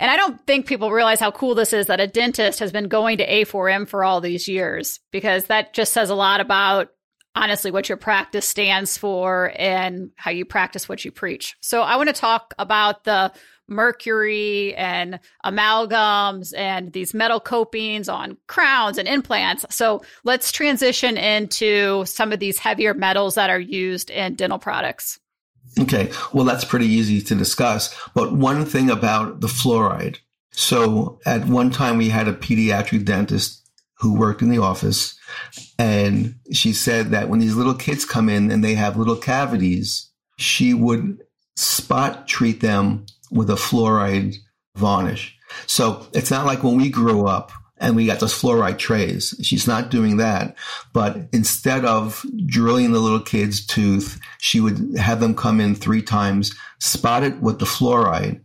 [0.00, 2.88] And I don't think people realize how cool this is that a dentist has been
[2.88, 6.88] going to A4M for all these years because that just says a lot about
[7.34, 11.56] honestly what your practice stands for and how you practice what you preach.
[11.60, 13.32] So I want to talk about the
[13.68, 19.64] mercury and amalgams and these metal copings on crowns and implants.
[19.70, 25.20] So let's transition into some of these heavier metals that are used in dental products.
[25.78, 27.94] Okay, well, that's pretty easy to discuss.
[28.14, 30.18] But one thing about the fluoride.
[30.50, 33.64] So at one time, we had a pediatric dentist
[33.98, 35.18] who worked in the office,
[35.78, 40.10] and she said that when these little kids come in and they have little cavities,
[40.36, 41.22] she would
[41.56, 44.36] spot treat them with a fluoride
[44.76, 45.36] varnish.
[45.66, 49.34] So it's not like when we grew up and we got those fluoride trays.
[49.42, 50.56] She's not doing that.
[50.92, 56.02] But instead of drilling the little kid's tooth, she would have them come in three
[56.02, 58.40] times, spot it with the fluoride,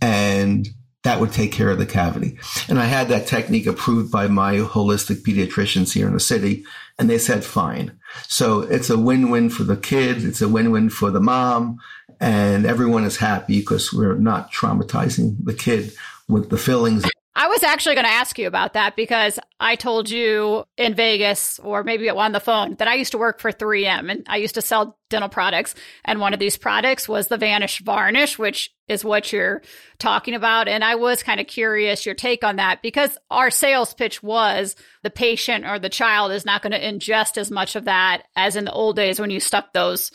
[0.00, 0.68] and
[1.04, 2.36] that would take care of the cavity.
[2.68, 6.64] And I had that technique approved by my holistic pediatricians here in the city,
[6.98, 7.96] and they said fine.
[8.26, 11.78] So it's a win-win for the kid, it's a win-win for the mom,
[12.20, 15.92] and everyone is happy because we're not traumatizing the kid
[16.28, 17.04] with the fillings.
[17.38, 21.58] I was actually going to ask you about that because I told you in Vegas
[21.58, 24.54] or maybe on the phone that I used to work for 3M and I used
[24.54, 25.74] to sell dental products.
[26.02, 29.60] And one of these products was the Vanish Varnish, which is what you're
[29.98, 30.66] talking about.
[30.66, 34.74] And I was kind of curious your take on that because our sales pitch was
[35.02, 38.56] the patient or the child is not going to ingest as much of that as
[38.56, 40.10] in the old days when you stuck those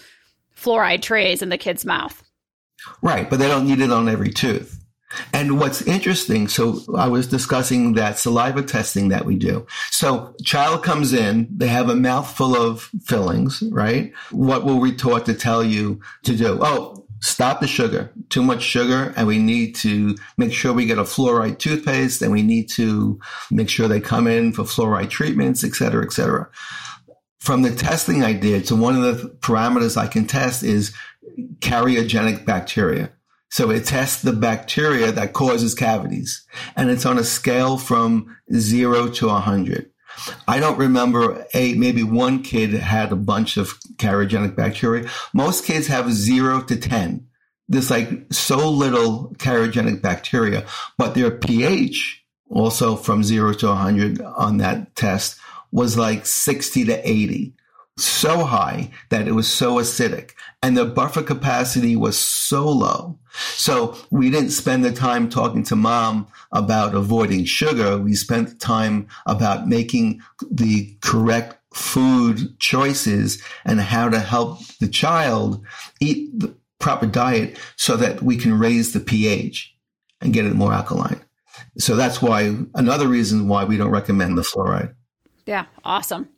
[0.62, 2.24] fluoride trays in the kid's mouth.
[3.02, 3.30] Right.
[3.30, 4.78] But they don't need it on every tooth.
[5.34, 9.68] And what's interesting, so I was discussing that saliva testing that we do.
[9.90, 14.14] So child comes in, they have a mouthful of fillings, right?
[14.32, 16.60] What were we taught to tell you to do?
[16.62, 20.98] Oh, stop the sugar, too much sugar, and we need to make sure we get
[20.98, 23.20] a fluoride toothpaste and we need to
[23.52, 26.50] make sure they come in for fluoride treatments, et cetera, et cetera.
[27.42, 30.94] From the testing I did, so one of the parameters I can test is
[31.58, 33.12] cariogenic bacteria.
[33.50, 39.10] So it tests the bacteria that causes cavities and it's on a scale from zero
[39.10, 39.90] to a hundred.
[40.48, 45.10] I don't remember a, maybe one kid had a bunch of cariogenic bacteria.
[45.34, 47.26] Most kids have zero to 10.
[47.68, 54.22] There's like so little cariogenic bacteria, but their pH also from zero to a 100
[54.22, 55.40] on that test
[55.72, 57.54] was like 60 to 80
[57.98, 60.32] so high that it was so acidic
[60.64, 63.20] and the buffer capacity was so low.
[63.54, 67.98] So we didn't spend the time talking to mom about avoiding sugar.
[67.98, 75.64] We spent time about making the correct food choices and how to help the child
[76.00, 79.74] eat the proper diet so that we can raise the pH
[80.20, 81.22] and get it more alkaline.
[81.78, 84.94] So that's why another reason why we don't recommend the fluoride.
[85.52, 86.30] Yeah, awesome.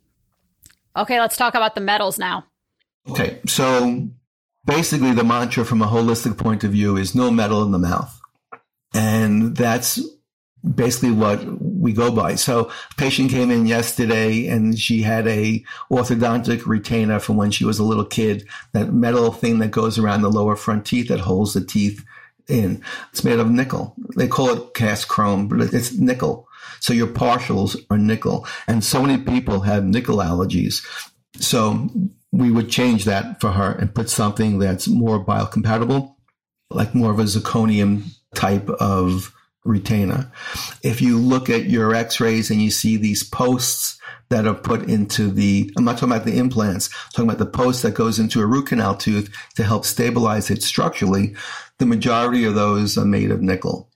[0.96, 2.46] Okay, let's talk about the metals now.
[3.08, 4.08] Okay, so
[4.64, 8.20] basically the mantra from a holistic point of view is no metal in the mouth.
[8.92, 10.00] And that's
[10.64, 12.34] basically what we go by.
[12.34, 17.64] So a patient came in yesterday and she had a orthodontic retainer from when she
[17.64, 21.20] was a little kid, that metal thing that goes around the lower front teeth that
[21.20, 22.04] holds the teeth
[22.48, 22.82] in.
[23.12, 23.94] It's made of nickel.
[24.16, 26.48] They call it cast chrome, but it's nickel.
[26.80, 28.46] So your partials are nickel.
[28.66, 30.84] And so many people have nickel allergies.
[31.38, 31.88] So
[32.32, 36.14] we would change that for her and put something that's more biocompatible,
[36.70, 39.32] like more of a zirconium type of
[39.64, 40.30] retainer.
[40.82, 43.98] If you look at your x-rays and you see these posts
[44.28, 47.46] that are put into the, I'm not talking about the implants, I'm talking about the
[47.46, 51.34] post that goes into a root canal tooth to help stabilize it structurally.
[51.78, 53.90] The majority of those are made of nickel.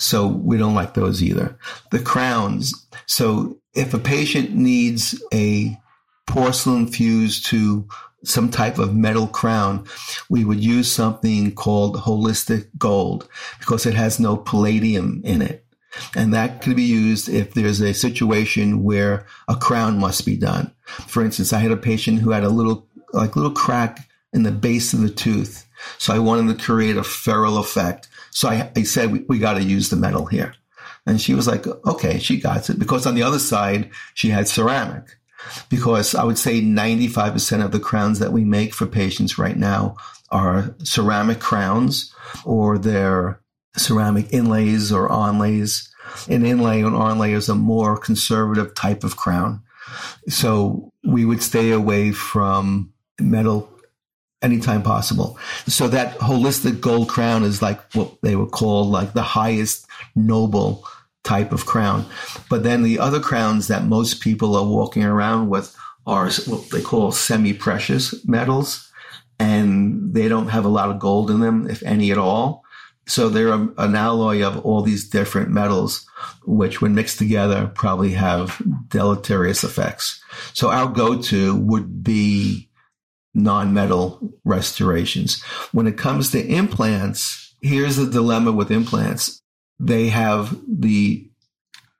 [0.00, 1.58] So we don't like those either.
[1.90, 2.86] The crowns.
[3.04, 5.78] So if a patient needs a
[6.26, 7.86] porcelain fused to
[8.24, 9.84] some type of metal crown,
[10.30, 15.66] we would use something called holistic gold because it has no palladium in it.
[16.16, 20.72] And that could be used if there's a situation where a crown must be done.
[20.84, 24.52] For instance, I had a patient who had a little, like little crack in the
[24.52, 25.66] base of the tooth.
[25.98, 28.08] So I wanted to create a ferrule effect.
[28.30, 30.54] So I, I said, we, we got to use the metal here.
[31.06, 34.48] And she was like, okay, she got it because on the other side, she had
[34.48, 35.16] ceramic.
[35.70, 39.96] Because I would say 95% of the crowns that we make for patients right now
[40.30, 42.14] are ceramic crowns
[42.44, 43.40] or they're
[43.76, 45.88] ceramic inlays or onlays.
[46.28, 49.62] An inlay or onlay is a more conservative type of crown.
[50.28, 53.70] So we would stay away from metal
[54.42, 55.38] anytime possible.
[55.66, 60.84] So that holistic gold crown is like what they would call like the highest noble
[61.24, 62.06] type of crown.
[62.48, 65.76] But then the other crowns that most people are walking around with
[66.06, 68.90] are what they call semi precious metals.
[69.38, 72.62] And they don't have a lot of gold in them, if any at all.
[73.06, 76.06] So they're an alloy of all these different metals,
[76.44, 80.22] which when mixed together probably have deleterious effects.
[80.52, 82.69] So our go-to would be
[83.34, 85.42] non-metal restorations.
[85.72, 89.42] When it comes to implants, here's the dilemma with implants.
[89.78, 91.28] They have the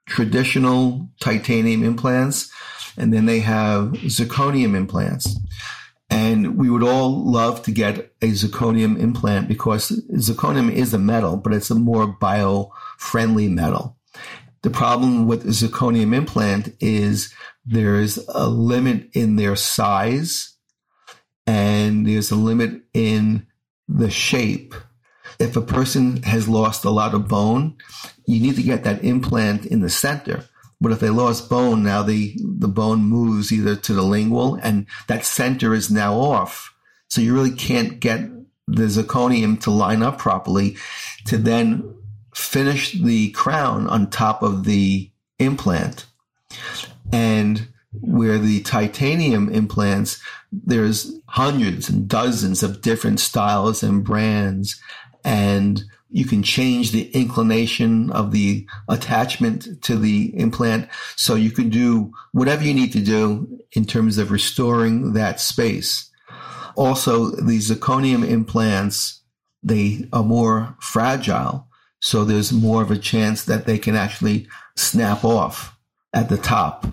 [0.07, 2.51] traditional titanium implants
[2.97, 5.39] and then they have zirconium implants.
[6.11, 11.37] And we would all love to get a zirconium implant because zirconium is a metal,
[11.37, 13.97] but it's a more bio-friendly metal.
[14.62, 17.33] The problem with zirconium implant is
[17.64, 20.57] there's a limit in their size
[21.51, 23.44] and there's a limit in
[23.88, 24.72] the shape.
[25.40, 27.76] If a person has lost a lot of bone,
[28.24, 30.44] you need to get that implant in the center.
[30.80, 34.86] But if they lost bone, now the, the bone moves either to the lingual and
[35.09, 36.72] that center is now off.
[37.09, 38.20] So you really can't get
[38.68, 40.76] the zirconium to line up properly
[41.24, 41.96] to then
[42.32, 46.07] finish the crown on top of the implant.
[47.12, 50.22] And where the titanium implants,
[50.53, 54.80] there's hundreds and dozens of different styles and brands
[55.24, 60.88] and you can change the inclination of the attachment to the implant.
[61.16, 66.11] So you can do whatever you need to do in terms of restoring that space.
[66.74, 69.22] Also, the zirconium implants,
[69.62, 71.68] they are more fragile.
[72.01, 75.76] So there's more of a chance that they can actually snap off
[76.12, 76.86] at the top,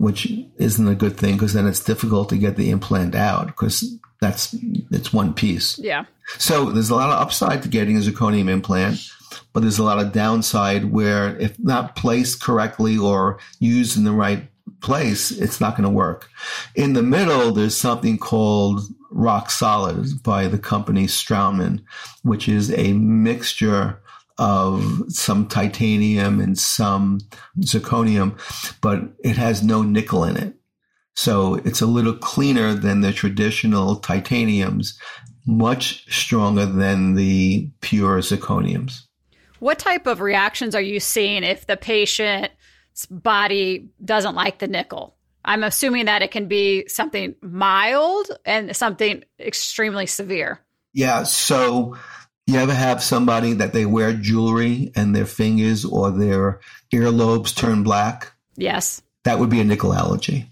[0.00, 3.98] which isn't a good thing because then it's difficult to get the implant out because
[4.18, 4.56] that's
[4.90, 5.78] it's one piece.
[5.78, 6.06] Yeah.
[6.38, 8.98] So there's a lot of upside to getting a zirconium implant,
[9.52, 14.12] but there's a lot of downside where if not placed correctly or used in the
[14.12, 14.48] right
[14.80, 16.30] place, it's not going to work.
[16.74, 18.80] In the middle, there's something called
[19.12, 21.82] Roxolid by the company Straumann,
[22.22, 24.00] which is a mixture
[24.40, 27.20] of some titanium and some
[27.60, 28.38] zirconium,
[28.80, 30.54] but it has no nickel in it.
[31.14, 34.98] So it's a little cleaner than the traditional titaniums,
[35.46, 39.02] much stronger than the pure zirconiums.
[39.58, 45.16] What type of reactions are you seeing if the patient's body doesn't like the nickel?
[45.44, 50.60] I'm assuming that it can be something mild and something extremely severe.
[50.94, 51.24] Yeah.
[51.24, 51.98] So
[52.52, 56.60] you ever have somebody that they wear jewelry and their fingers or their
[56.92, 58.32] earlobes turn black?
[58.56, 59.02] Yes.
[59.24, 60.50] That would be a nickel allergy.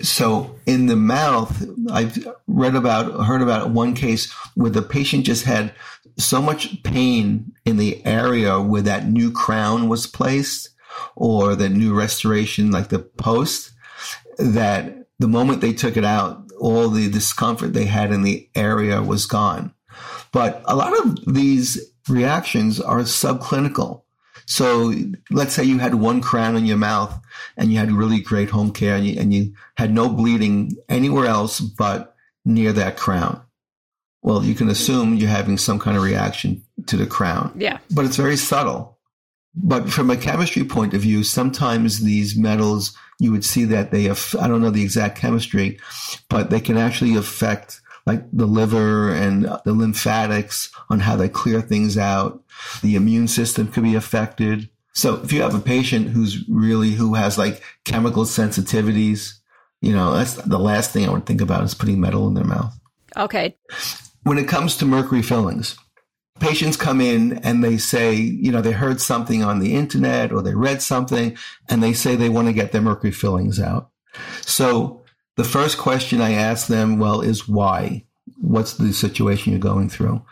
[0.00, 5.44] So in the mouth, I've read about, heard about one case where the patient just
[5.44, 5.72] had
[6.16, 10.70] so much pain in the area where that new crown was placed
[11.16, 13.72] or the new restoration, like the post,
[14.38, 19.02] that the moment they took it out, all the discomfort they had in the area
[19.02, 19.72] was gone.
[20.34, 24.02] But a lot of these reactions are subclinical.
[24.46, 24.92] So
[25.30, 27.18] let's say you had one crown in your mouth
[27.56, 31.26] and you had really great home care and you, and you had no bleeding anywhere
[31.26, 33.40] else but near that crown.
[34.22, 37.52] Well, you can assume you're having some kind of reaction to the crown.
[37.54, 37.78] Yeah.
[37.92, 38.98] But it's very subtle.
[39.54, 44.02] But from a chemistry point of view, sometimes these metals, you would see that they,
[44.04, 45.78] have, I don't know the exact chemistry,
[46.28, 51.60] but they can actually affect like the liver and the lymphatics on how they clear
[51.60, 52.42] things out.
[52.82, 54.68] The immune system could be affected.
[54.92, 59.34] So if you have a patient who's really, who has like chemical sensitivities,
[59.80, 62.44] you know, that's the last thing I would think about is putting metal in their
[62.44, 62.78] mouth.
[63.16, 63.56] Okay.
[64.22, 65.76] When it comes to mercury fillings,
[66.40, 70.42] patients come in and they say, you know, they heard something on the internet or
[70.42, 71.36] they read something
[71.68, 73.90] and they say they want to get their mercury fillings out.
[74.42, 75.03] So
[75.36, 78.04] the first question I ask them, well, is why?
[78.40, 80.22] What's the situation you're going through?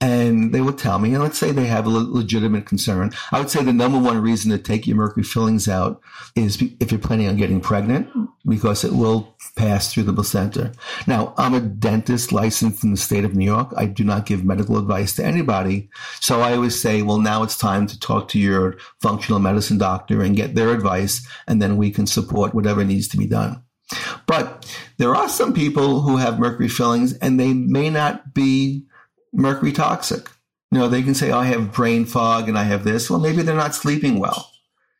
[0.00, 3.12] And they will tell me, and let's say they have a legitimate concern.
[3.30, 6.00] I would say the number one reason to take your mercury fillings out
[6.34, 8.08] is if you're planning on getting pregnant,
[8.44, 10.72] because it will pass through the placenta.
[11.06, 13.72] Now, I'm a dentist licensed in the state of New York.
[13.76, 15.88] I do not give medical advice to anybody.
[16.18, 20.20] So I always say, well, now it's time to talk to your functional medicine doctor
[20.20, 23.62] and get their advice, and then we can support whatever needs to be done.
[24.26, 24.66] But
[24.98, 28.86] there are some people who have mercury fillings and they may not be
[29.32, 30.28] mercury toxic.
[30.70, 33.10] You know, they can say, oh, I have brain fog and I have this.
[33.10, 34.50] Well, maybe they're not sleeping well.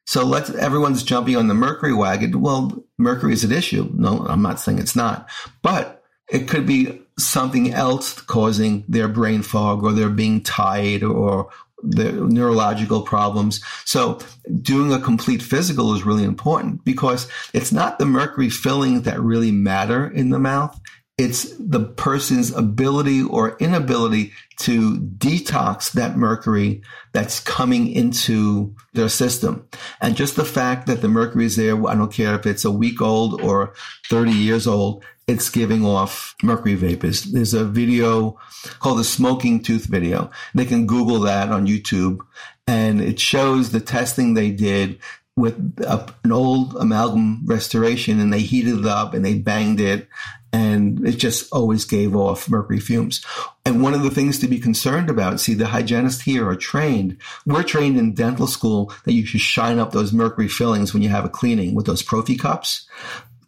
[0.05, 2.41] So let's, everyone's jumping on the mercury wagon.
[2.41, 3.91] Well, mercury is an issue.
[3.95, 5.31] No, I'm not saying it's not,
[5.63, 11.51] but it could be something else causing their brain fog or they're being tired or
[11.83, 13.61] the neurological problems.
[13.85, 14.19] So
[14.61, 19.53] doing a complete physical is really important because it's not the mercury fillings that really
[19.53, 20.79] matter in the mouth.
[21.19, 29.69] It's the person's ability or inability to detox that mercury that's coming into their system.
[30.01, 32.71] And just the fact that the mercury is there, I don't care if it's a
[32.71, 33.75] week old or
[34.09, 37.25] 30 years old, it's giving off mercury vapors.
[37.25, 38.39] There's a video
[38.81, 40.31] called the smoking tooth video.
[40.55, 42.21] They can Google that on YouTube
[42.67, 44.99] and it shows the testing they did
[45.37, 50.09] with a, an old amalgam restoration and they heated it up and they banged it
[50.53, 53.25] and it just always gave off mercury fumes.
[53.65, 57.17] And one of the things to be concerned about, see, the hygienists here are trained.
[57.47, 61.09] We're trained in dental school that you should shine up those mercury fillings when you
[61.09, 62.87] have a cleaning with those prophy cups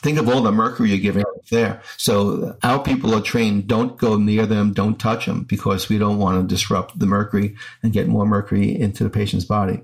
[0.05, 1.83] think of all the mercury you're giving there.
[1.97, 6.19] So our people are trained, don't go near them, don't touch them because we don't
[6.19, 9.81] want to disrupt the mercury and get more mercury into the patient's body.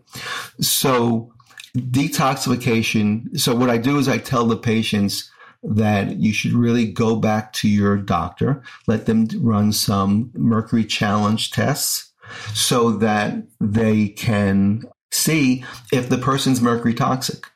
[0.61, 1.32] So
[1.76, 3.38] detoxification.
[3.38, 5.30] So what I do is I tell the patients
[5.62, 11.50] that you should really go back to your doctor, let them run some mercury challenge
[11.50, 12.12] tests
[12.54, 17.46] so that they can see if the person's mercury toxic.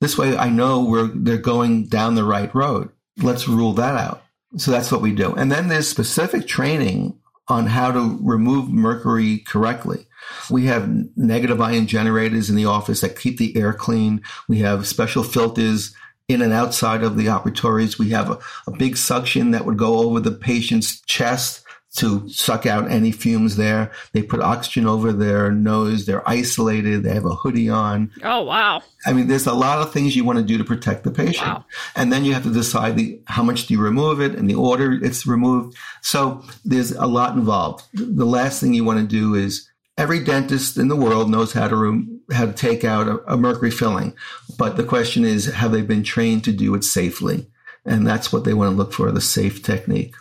[0.00, 2.90] This way I know we're they're going down the right road.
[3.18, 4.22] Let's rule that out.
[4.56, 5.34] So that's what we do.
[5.34, 10.06] And then there's specific training on how to remove mercury correctly.
[10.50, 14.22] We have negative ion generators in the office that keep the air clean.
[14.48, 15.94] We have special filters
[16.28, 17.98] in and outside of the operatories.
[17.98, 21.63] We have a, a big suction that would go over the patient's chest
[21.96, 23.92] to suck out any fumes there.
[24.12, 26.06] They put oxygen over their nose.
[26.06, 27.02] They're isolated.
[27.02, 28.10] They have a hoodie on.
[28.22, 28.82] Oh, wow.
[29.06, 31.46] I mean, there's a lot of things you want to do to protect the patient.
[31.46, 31.64] Wow.
[31.94, 34.56] And then you have to decide the, how much do you remove it and the
[34.56, 35.76] order it's removed.
[36.02, 37.84] So there's a lot involved.
[37.92, 41.68] The last thing you want to do is every dentist in the world knows how
[41.68, 44.16] to how to take out a, a mercury filling.
[44.58, 47.46] But the question is, have they been trained to do it safely?
[47.84, 50.14] And that's what they want to look for, the safe technique.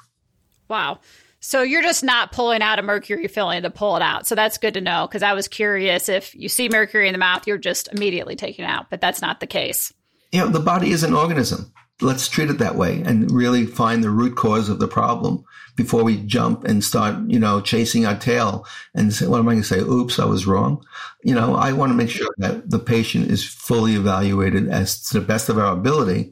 [0.67, 0.99] Wow.
[1.45, 4.25] So you're just not pulling out a mercury filling to pull it out.
[4.25, 7.19] So that's good to know because I was curious if you see mercury in the
[7.19, 9.93] mouth, you're just immediately taking it out, but that's not the case.
[10.31, 11.73] You know, the body is an organism.
[11.99, 15.43] Let's treat it that way and really find the root cause of the problem
[15.75, 18.65] before we jump and start, you know, chasing our tail
[18.95, 19.79] and say, what am I going to say?
[19.79, 20.81] Oops, I was wrong.
[21.23, 25.19] You know, I want to make sure that the patient is fully evaluated as to
[25.19, 26.31] the best of our ability.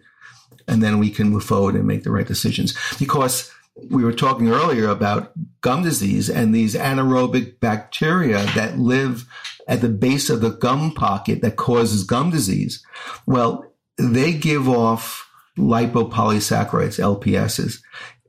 [0.69, 4.49] And then we can move forward and make the right decisions because we were talking
[4.49, 9.25] earlier about gum disease and these anaerobic bacteria that live
[9.67, 12.85] at the base of the gum pocket that causes gum disease.
[13.25, 13.65] Well,
[13.97, 17.79] they give off lipopolysaccharides, LPSs.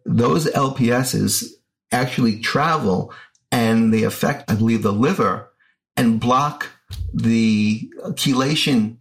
[0.04, 1.44] Those LPSs
[1.90, 3.12] actually travel
[3.50, 5.50] and they affect, I believe, the liver
[5.96, 6.70] and block
[7.12, 8.96] the chelation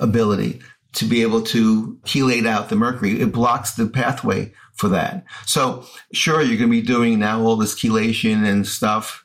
[0.00, 0.60] ability
[0.94, 3.20] to be able to chelate out the mercury.
[3.20, 5.24] It blocks the pathway for that.
[5.46, 9.24] So sure, you're going to be doing now all this chelation and stuff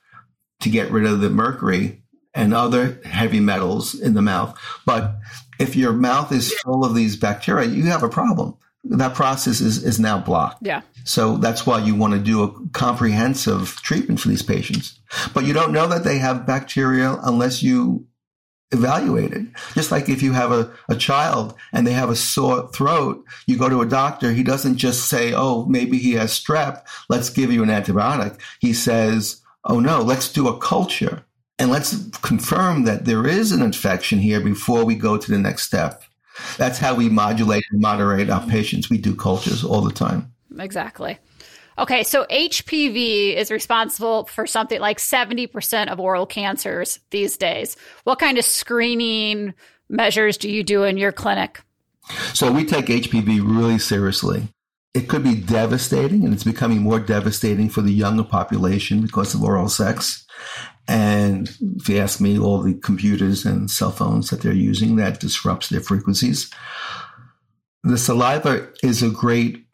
[0.62, 2.02] to get rid of the mercury
[2.34, 4.58] and other heavy metals in the mouth.
[4.86, 5.16] But
[5.60, 8.58] if your mouth is full of these bacteria, you have a problem.
[8.84, 10.66] That process is, is now blocked.
[10.66, 10.82] Yeah.
[11.04, 15.00] So that's why you want to do a comprehensive treatment for these patients.
[15.34, 18.08] But you don't know that they have bacteria unless you
[18.72, 19.54] evaluated.
[19.74, 23.58] Just like if you have a, a child and they have a sore throat, you
[23.58, 27.52] go to a doctor, he doesn't just say, oh, maybe he has strep, let's give
[27.52, 28.40] you an antibiotic.
[28.60, 31.24] He says, oh no, let's do a culture
[31.60, 35.64] and let's confirm that there is an infection here before we go to the next
[35.64, 36.04] step.
[36.58, 38.90] That's how we modulate and moderate our patients.
[38.90, 40.34] We do cultures all the time.
[40.58, 41.20] Exactly.
[41.78, 47.78] Okay, so HPV is responsible for something like 70% of oral cancers these days.
[48.04, 49.54] What kind of screening
[49.90, 51.62] measures do you do in your clinic?
[52.34, 54.50] So we take HPV really seriously.
[54.94, 59.42] It could be devastating, and it's becoming more devastating for the younger population because of
[59.42, 60.26] oral sex.
[60.88, 65.22] And if you ask me, all the computers and cell phones that they're using, that
[65.22, 66.52] disrupts their frequencies.
[67.84, 69.66] The saliva is a great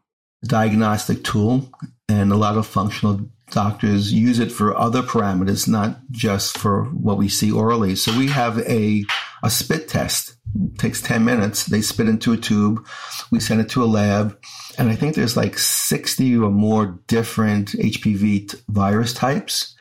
[0.45, 1.71] diagnostic tool,
[2.09, 7.17] and a lot of functional doctors use it for other parameters, not just for what
[7.17, 7.95] we see orally.
[7.95, 9.05] So we have a
[9.43, 10.35] a spit test.
[10.55, 11.65] It takes 10 minutes.
[11.65, 12.85] They spit into a tube.
[13.31, 14.38] We send it to a lab.
[14.77, 19.75] And I think there's like 60 or more different HPV t- virus types.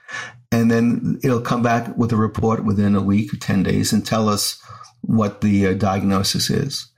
[0.52, 4.04] And then it'll come back with a report within a week or 10 days and
[4.04, 4.60] tell us
[5.00, 6.90] what the uh, diagnosis is.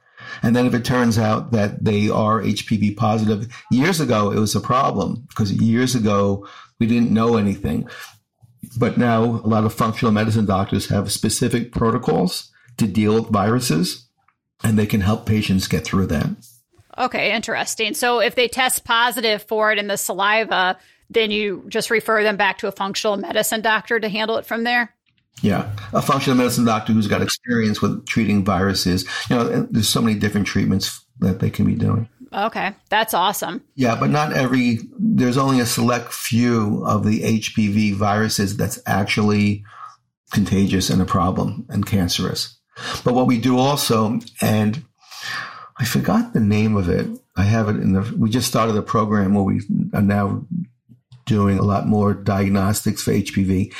[0.43, 4.55] And then if it turns out that they are HPV positive, years ago it was
[4.55, 6.47] a problem because years ago
[6.79, 7.89] we didn't know anything.
[8.76, 14.09] But now a lot of functional medicine doctors have specific protocols to deal with viruses
[14.64, 16.31] and they can help patients get through that.
[16.97, 17.95] Okay, interesting.
[17.95, 20.76] So if they test positive for it in the saliva,
[21.11, 24.64] then you just refer them back to a functional medicine doctor to handle it from
[24.64, 24.95] there?
[25.43, 29.05] Yeah, a functional medicine doctor who's got experience with treating viruses.
[29.30, 32.09] You know, there's so many different treatments that they can be doing.
[32.32, 33.62] Okay, that's awesome.
[33.74, 39.64] Yeah, but not every, there's only a select few of the HPV viruses that's actually
[40.32, 42.59] contagious and a problem and cancerous.
[43.05, 44.84] But what we do also, and
[45.78, 47.07] I forgot the name of it.
[47.36, 49.62] I have it in the, we just started a program where we
[49.95, 50.45] are now
[51.24, 53.72] doing a lot more diagnostics for HPV.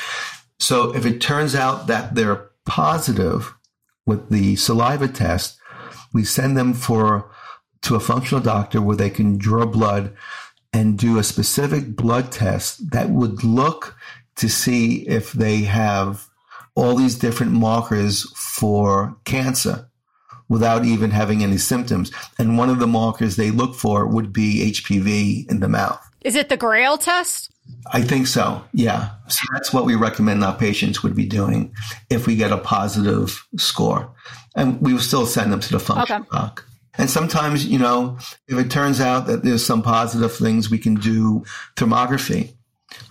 [0.59, 3.55] So if it turns out that they're positive
[4.07, 5.59] with the saliva test,
[6.13, 7.31] we send them for
[7.83, 10.15] to a functional doctor where they can draw blood
[10.73, 13.97] and do a specific blood test that would look
[14.37, 16.29] to see if they have
[16.75, 19.89] all these different markers for cancer
[20.49, 22.11] without even having any symptoms.
[22.39, 26.01] And one of the markers they look for would be HPV in the mouth.
[26.23, 27.51] Is it the Grail test?
[27.93, 28.62] I think so.
[28.73, 29.11] Yeah.
[29.29, 31.75] So that's what we recommend our patients would be doing
[32.11, 34.14] if we get a positive score.
[34.55, 36.29] And we will still send them to the function okay.
[36.31, 36.64] doc.
[36.99, 40.97] And sometimes, you know, if it turns out that there's some positive things, we can
[40.97, 41.45] do
[41.77, 42.55] thermography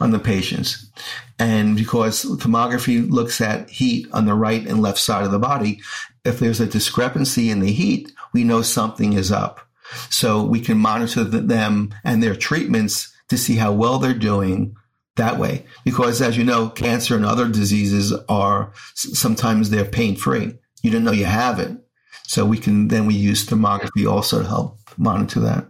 [0.01, 0.91] on the patients.
[1.39, 5.81] And because thermography looks at heat on the right and left side of the body,
[6.25, 9.61] if there's a discrepancy in the heat, we know something is up.
[10.09, 14.75] So we can monitor them and their treatments to see how well they're doing
[15.15, 15.65] that way.
[15.83, 20.53] Because as you know, cancer and other diseases are sometimes they're pain free.
[20.81, 21.77] You didn't know you have it.
[22.23, 25.67] So we can then we use thermography also to help monitor that.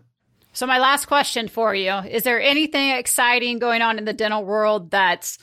[0.53, 4.43] So my last question for you, is there anything exciting going on in the dental
[4.43, 5.37] world that's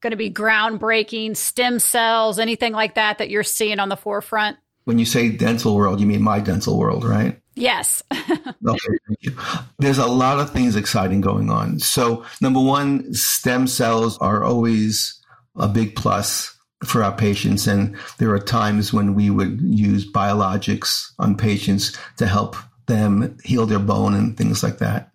[0.00, 4.56] going to be groundbreaking, stem cells, anything like that that you're seeing on the forefront?
[4.84, 7.40] When you say dental world, you mean my dental world, right?
[7.56, 8.02] Yes.
[8.12, 9.34] okay.
[9.78, 11.78] There's a lot of things exciting going on.
[11.80, 15.18] So, number one, stem cells are always
[15.56, 16.54] a big plus
[16.84, 17.66] for our patients.
[17.66, 23.66] And there are times when we would use biologics on patients to help them heal
[23.66, 25.10] their bone and things like that.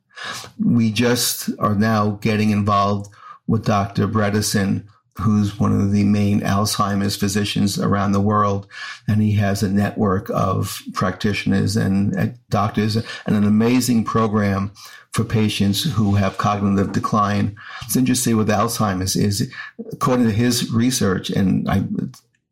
[0.60, 3.14] We just are now getting involved
[3.48, 4.08] with Dr.
[4.08, 4.86] Bredesen
[5.18, 8.68] who's one of the main Alzheimer's physicians around the world.
[9.08, 14.72] And he has a network of practitioners and uh, doctors and an amazing program
[15.12, 17.58] for patients who have cognitive decline.
[17.84, 19.54] It's interesting with Alzheimer's is
[19.92, 21.84] according to his research and I,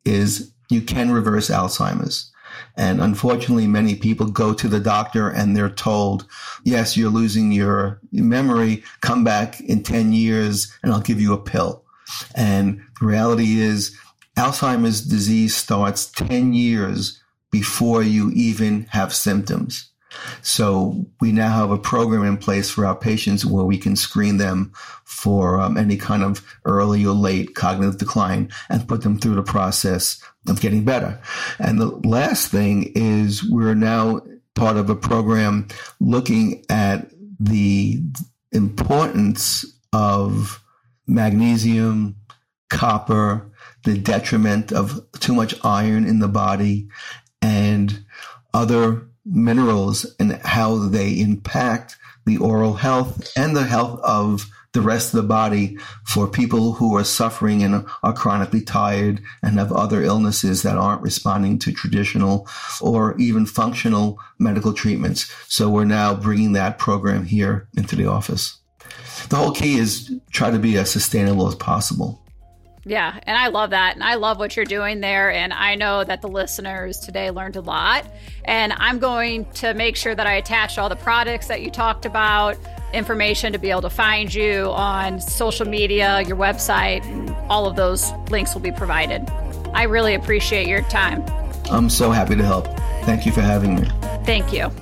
[0.04, 2.30] is you can reverse Alzheimer's.
[2.76, 6.26] And unfortunately, many people go to the doctor and they're told,
[6.64, 8.82] yes, you're losing your memory.
[9.00, 11.84] Come back in 10 years and I'll give you a pill.
[12.34, 13.96] And the reality is
[14.36, 19.90] Alzheimer's disease starts 10 years before you even have symptoms.
[20.42, 24.38] So we now have a program in place for our patients where we can screen
[24.38, 24.72] them
[25.04, 29.42] for um, any kind of early or late cognitive decline and put them through the
[29.42, 31.20] process of getting better.
[31.58, 34.22] And the last thing is we're now
[34.54, 35.68] part of a program
[36.00, 38.02] looking at the
[38.52, 40.62] importance of
[41.10, 42.16] magnesium,
[42.70, 43.50] copper,
[43.84, 46.88] the detriment of too much iron in the body,
[47.42, 48.04] and
[48.54, 51.96] other minerals and how they impact
[52.26, 56.96] the oral health and the health of the rest of the body for people who
[56.96, 62.46] are suffering and are chronically tired and have other illnesses that aren't responding to traditional
[62.80, 65.32] or even functional medical treatments.
[65.48, 68.59] So we're now bringing that program here into the office
[69.30, 72.20] the whole key is try to be as sustainable as possible.
[72.84, 73.94] Yeah, and I love that.
[73.94, 75.30] And I love what you're doing there.
[75.30, 78.06] And I know that the listeners today learned a lot.
[78.44, 82.06] And I'm going to make sure that I attach all the products that you talked
[82.06, 82.56] about,
[82.92, 87.76] information to be able to find you on social media, your website, and all of
[87.76, 89.28] those links will be provided.
[89.74, 91.22] I really appreciate your time.
[91.70, 92.66] I'm so happy to help.
[93.04, 93.88] Thank you for having me.
[94.24, 94.72] Thank you.